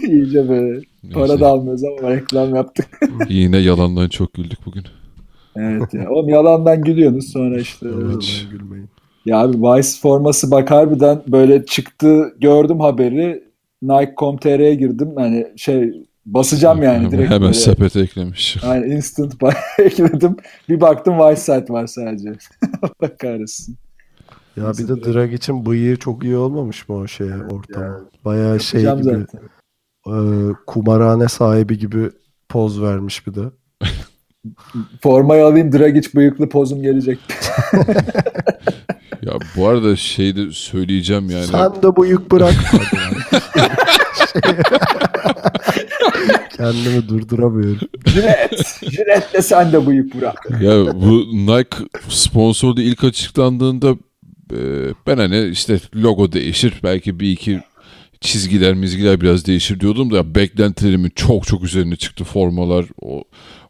[0.09, 0.81] İyice böyle.
[1.15, 2.87] Para da almıyoruz ama reklam yaptık.
[3.29, 4.85] Yine yalandan çok güldük bugün.
[5.57, 6.11] evet ya.
[6.11, 7.87] Oğlum yalandan gülüyorsunuz sonra işte.
[8.17, 8.47] Hiç.
[8.51, 8.89] Gülmeyin.
[9.27, 13.52] Ya abi Vice forması bak harbiden böyle çıktı gördüm haberi.
[13.83, 15.13] Nike.com.tr'ye girdim.
[15.17, 15.93] Hani şey
[16.27, 17.55] basacağım yani direkt Hemen böyle.
[17.55, 18.57] sepete eklemiş.
[18.65, 20.37] Yani instant buy ekledim.
[20.69, 22.29] Bir baktım Vice site var sadece.
[22.83, 23.77] Allah kahretsin.
[24.57, 28.01] Ya bir de Drag için bıyığı çok iyi olmamış mı o şeye ortama?
[28.25, 29.27] Bayağı şey gibi zaten.
[30.07, 30.15] e,
[30.67, 32.11] kumarhane sahibi gibi
[32.49, 33.41] poz vermiş bir de.
[35.03, 37.19] Formayı alayım Dragic bıyıklı pozum gelecek.
[39.23, 41.45] Ya bu arada şey de söyleyeceğim yani.
[41.47, 42.55] Sen de bıyık bırak.
[46.57, 47.89] Kendimi durduramıyorum.
[48.07, 48.81] Jilet.
[48.91, 50.49] Jiletle sen de bıyık bırak.
[50.61, 51.77] Ya bu Nike
[52.09, 53.91] sponsorluğu ilk açıklandığında
[54.53, 54.59] e,
[55.07, 57.61] ben hani işte logo değişir belki bir iki
[58.21, 63.25] çizgiler mizgiler biraz değişir diyordum da beklentilerimin çok çok üzerine çıktı formalar o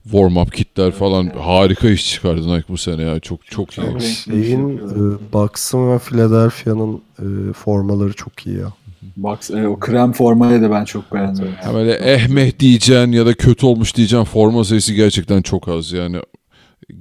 [0.05, 4.01] warm up kitler falan harika iş çıkardı Nike bu sene ya çok çok iyi.
[4.25, 8.73] Şeyin e, Bucks'ın ve Philadelphia'nın e, formaları çok iyi ya.
[9.17, 11.49] Bak e, o krem formayı da ben çok beğendim.
[11.63, 16.21] Ha böyle ehmeh diyeceksin ya da kötü olmuş diyeceksin forma sayısı gerçekten çok az yani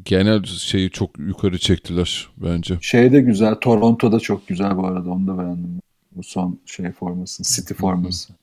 [0.05, 2.77] genel şeyi çok yukarı çektiler bence.
[2.81, 3.55] Şey de güzel.
[3.55, 5.09] Toronto'da çok güzel bu arada.
[5.09, 5.81] Onu da beğendim.
[6.15, 7.43] Bu son şey forması.
[7.43, 8.33] City forması.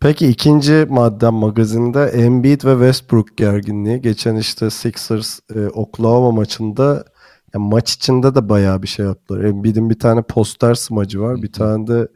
[0.00, 4.00] Peki ikinci maddem magazinde Embiid ve Westbrook gerginliği.
[4.00, 7.04] Geçen işte Sixers e, Oklahoma maçında
[7.54, 9.44] ya maç içinde de bayağı bir şey yaptılar.
[9.44, 11.42] Embiid'in bir tane poster smacı var.
[11.42, 12.08] Bir tane de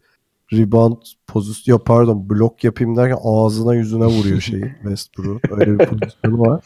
[0.53, 5.53] rebound pozisyon pardon blok yapayım derken ağzına yüzüne vuruyor şeyi Westbrook.
[5.53, 6.65] Öyle bir pozisyonu var.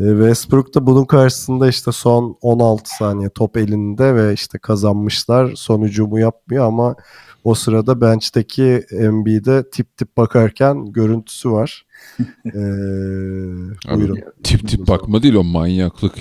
[0.00, 5.52] E, Westbrook da bunun karşısında işte son 16 saniye top elinde ve işte kazanmışlar.
[5.54, 6.96] Son hücumu yapmıyor ama
[7.44, 11.86] o sırada bench'teki Embiid'e tip tip bakarken görüntüsü var.
[12.46, 12.52] Ee,
[13.94, 14.18] buyurun.
[14.42, 16.14] Tip tip bakma değil o manyaklık.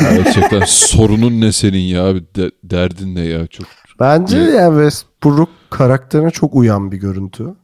[0.00, 2.14] Gerçekten sorunun ne senin ya?
[2.14, 3.46] De- derdin ne ya?
[3.46, 3.66] Çok
[4.00, 4.54] Bence Evet.
[4.54, 7.54] yani Westbrook karakterine çok uyan bir görüntü.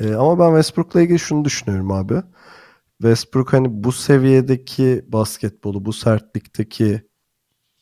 [0.00, 2.22] Ee, ama ben Westbrook'la ilgili şunu düşünüyorum abi.
[3.02, 7.02] Westbrook hani bu seviyedeki basketbolu, bu sertlikteki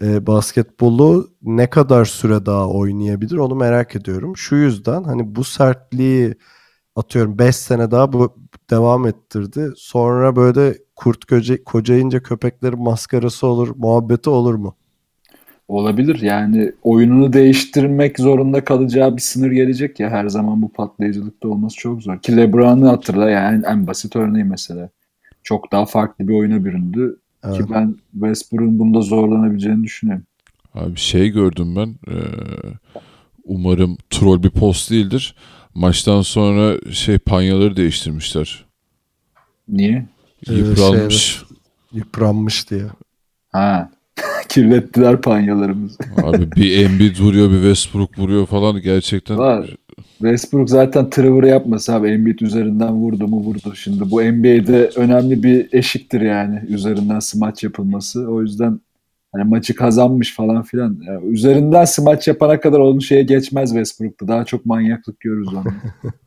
[0.02, 4.36] e, basketbolu ne kadar süre daha oynayabilir onu merak ediyorum.
[4.36, 6.34] Şu yüzden hani bu sertliği
[6.96, 8.36] atıyorum 5 sene daha bu
[8.70, 9.72] devam ettirdi.
[9.76, 14.74] Sonra böyle kurt koca, kocayınca köpeklerin maskarası olur, muhabbeti olur mu?
[15.68, 16.20] Olabilir.
[16.20, 20.10] Yani oyununu değiştirmek zorunda kalacağı bir sınır gelecek ya.
[20.10, 22.18] Her zaman bu patlayıcılıkta olması çok zor.
[22.18, 24.90] Ki LeBron'u hatırla yani en basit örneği mesela.
[25.42, 27.16] Çok daha farklı bir oyuna büründü.
[27.44, 27.56] Evet.
[27.56, 30.24] Ki ben Westbrook'un bunda zorlanabileceğini düşünüyorum.
[30.74, 31.86] Abi şey gördüm ben.
[31.86, 32.14] eee,
[33.44, 35.34] umarım troll bir post değildir.
[35.74, 38.64] Maçtan sonra şey panyaları değiştirmişler.
[39.68, 40.06] Niye?
[40.48, 41.42] Ee, Yıpranmış.
[41.92, 42.84] Yıpranmış diye.
[43.52, 43.90] Ha.
[44.48, 45.98] Kirlettiler panyalarımızı.
[46.22, 49.38] Abi bir Embiid vuruyor bir Westbrook vuruyor falan gerçekten.
[49.38, 49.76] Var.
[50.18, 53.74] Westbrook zaten Trevor'ı yapmasa abi Embiid üzerinden vurdu mu vurdu.
[53.74, 58.28] Şimdi bu NBA'de önemli bir eşiktir yani üzerinden smaç yapılması.
[58.28, 58.80] O yüzden
[59.32, 60.98] hani maçı kazanmış falan filan.
[61.06, 64.28] Yani üzerinden smaç yapana kadar onun şeye geçmez Westbrook'ta.
[64.28, 65.64] Daha çok manyaklık görürüz onu.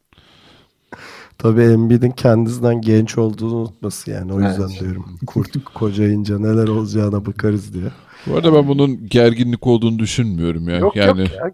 [1.37, 4.33] Tabii Embiid'in kendisinden genç olduğunu unutması yani.
[4.33, 4.79] O yüzden Evet.
[4.79, 5.05] diyorum.
[5.27, 7.91] Kurt kocayınca neler olacağına bakarız diye.
[8.27, 10.81] Bu arada ben bunun gerginlik olduğunu düşünmüyorum ya.
[10.95, 11.51] yani ya.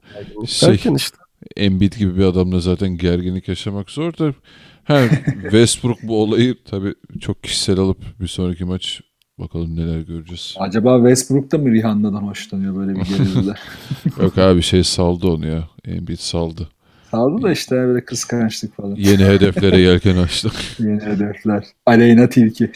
[0.47, 1.17] şey- işte
[1.57, 4.33] Embiid gibi bir adamla zaten gerginlik yaşamak zor da
[4.83, 5.01] ha,
[5.41, 9.01] Westbrook bu olayı tabii çok kişisel alıp bir sonraki maç
[9.39, 10.55] bakalım neler göreceğiz.
[10.59, 13.59] Acaba Westbrook da mı Rihanna'dan hoşlanıyor böyle bir gerililer?
[14.21, 15.67] Yok abi şey saldı onu ya.
[15.85, 16.69] Embiid saldı.
[17.13, 18.95] Kaldı da işte böyle kıskançlık falan.
[18.95, 20.51] Yeni hedeflere yelken açtık.
[20.79, 21.65] Yeni hedefler.
[21.85, 22.71] Aleyna Tilki.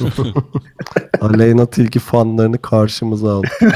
[1.20, 3.60] Aleyna Tilki fanlarını karşımıza aldık.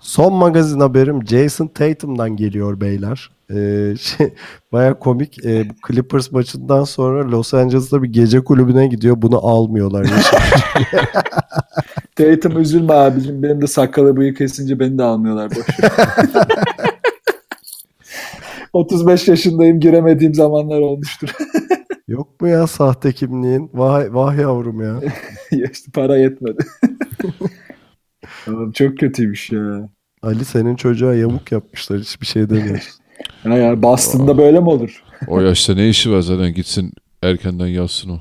[0.00, 3.30] Son magazin haberim Jason Tatum'dan geliyor beyler.
[3.50, 4.34] Ee, şey,
[4.72, 5.44] Baya komik.
[5.44, 9.22] Ee, bu Clippers maçından sonra Los Angeles'ta bir gece kulübüne gidiyor.
[9.22, 10.06] Bunu almıyorlar.
[12.16, 13.42] Tatum üzülme abicim.
[13.42, 15.50] Benim de sakalı bıyık kesince beni de almıyorlar.
[15.50, 15.66] Boş.
[18.74, 18.80] Ver.
[18.80, 21.28] 35 yaşındayım giremediğim zamanlar olmuştur.
[22.08, 23.70] Yok mu ya sahte kimliğin?
[23.74, 25.00] Vay, vah yavrum ya.
[25.50, 26.64] Ya işte para yetmedi.
[28.48, 29.88] Oğlum çok kötüymüş ya.
[30.22, 32.00] Ali senin çocuğa yamuk yapmışlar.
[32.00, 32.88] Hiçbir şey demiyoruz.
[33.44, 35.02] Ya, ya Boston'da böyle mi olur?
[35.28, 36.92] O yaşta ne işi var zaten gitsin
[37.22, 38.20] erkenden yazsın o.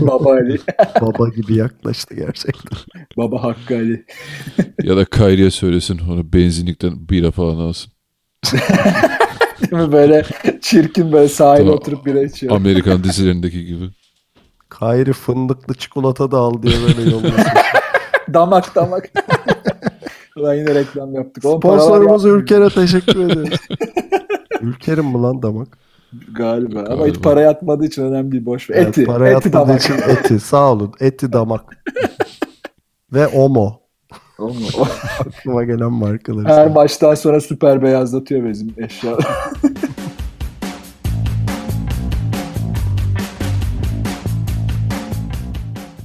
[0.00, 0.58] Baba Ali.
[1.00, 2.78] Baba gibi yaklaştı gerçekten.
[3.16, 4.04] Baba Hakkı Ali.
[4.82, 7.92] Ya da Kyrie'ye söylesin onu benzinlikten bira falan alsın.
[9.70, 10.24] Değil mi böyle
[10.60, 11.74] çirkin böyle sahile Tamam.
[11.78, 12.56] oturup bira içiyor.
[12.56, 13.84] Amerikan dizilerindeki gibi.
[14.68, 17.44] Kayri fındıklı çikolata da al diye böyle yolluyorsun.
[18.34, 19.10] damak damak.
[20.36, 21.44] Ulan yine reklam yaptık.
[21.44, 22.24] Oğlum Sponsorumuz.
[22.24, 23.58] Ülker'e teşekkür ederiz.
[24.60, 25.78] Ülker'in mi lan damak?
[26.34, 26.78] Galiba.
[26.78, 27.06] Ama Galiba.
[27.06, 28.46] hiç para yatmadığı için önemli değil.
[28.46, 28.76] Boş ver.
[28.76, 29.04] Evet, Eti.
[29.04, 29.80] para eti yatmadığı damak.
[29.82, 30.40] için eti.
[30.40, 30.92] Sağ olun.
[31.00, 31.84] Eti damak.
[33.12, 33.81] Ve Omo.
[35.20, 36.48] Aklıma gelen markaları.
[36.48, 39.18] Her maçtan sonra süper beyazlatıyor bizim eşya.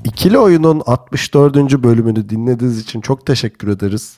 [0.03, 1.55] İkili Oyun'un 64.
[1.83, 4.17] bölümünü dinlediğiniz için çok teşekkür ederiz.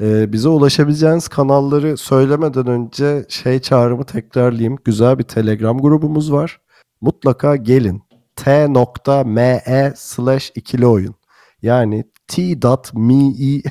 [0.00, 4.78] Ee, bize ulaşabileceğiniz kanalları söylemeden önce şey çağrımı tekrarlayayım.
[4.84, 6.60] Güzel bir Telegram grubumuz var.
[7.00, 8.02] Mutlaka gelin.
[8.36, 11.14] t.me slash ikili oyun.
[11.62, 13.62] Yani t.me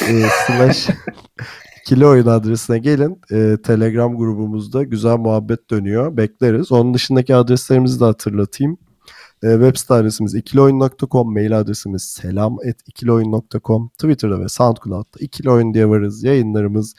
[0.00, 0.88] e, slash
[1.80, 3.20] ikili oyun adresine gelin.
[3.32, 6.16] Ee, Telegram grubumuzda güzel muhabbet dönüyor.
[6.16, 6.72] Bekleriz.
[6.72, 8.78] Onun dışındaki adreslerimizi de hatırlatayım.
[9.42, 16.24] E, web site adresimiz ikilioyun.com, mail adresimiz selam@ikilioyun.com, Twitter'da ve SoundCloud'da ikili oyun diye varız.
[16.24, 16.94] Yayınlarımız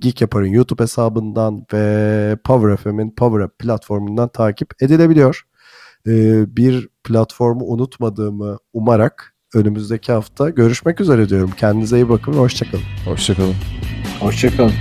[0.00, 5.42] Geek Yapar'ın YouTube hesabından ve Power FM'in Power App platformundan takip edilebiliyor.
[6.06, 6.12] E,
[6.56, 11.50] bir platformu unutmadığımı umarak önümüzdeki hafta görüşmek üzere diyorum.
[11.56, 12.84] Kendinize iyi bakın ve hoşçakalın.
[13.04, 13.54] Hoşçakalın.
[14.20, 14.72] Hoşçakalın.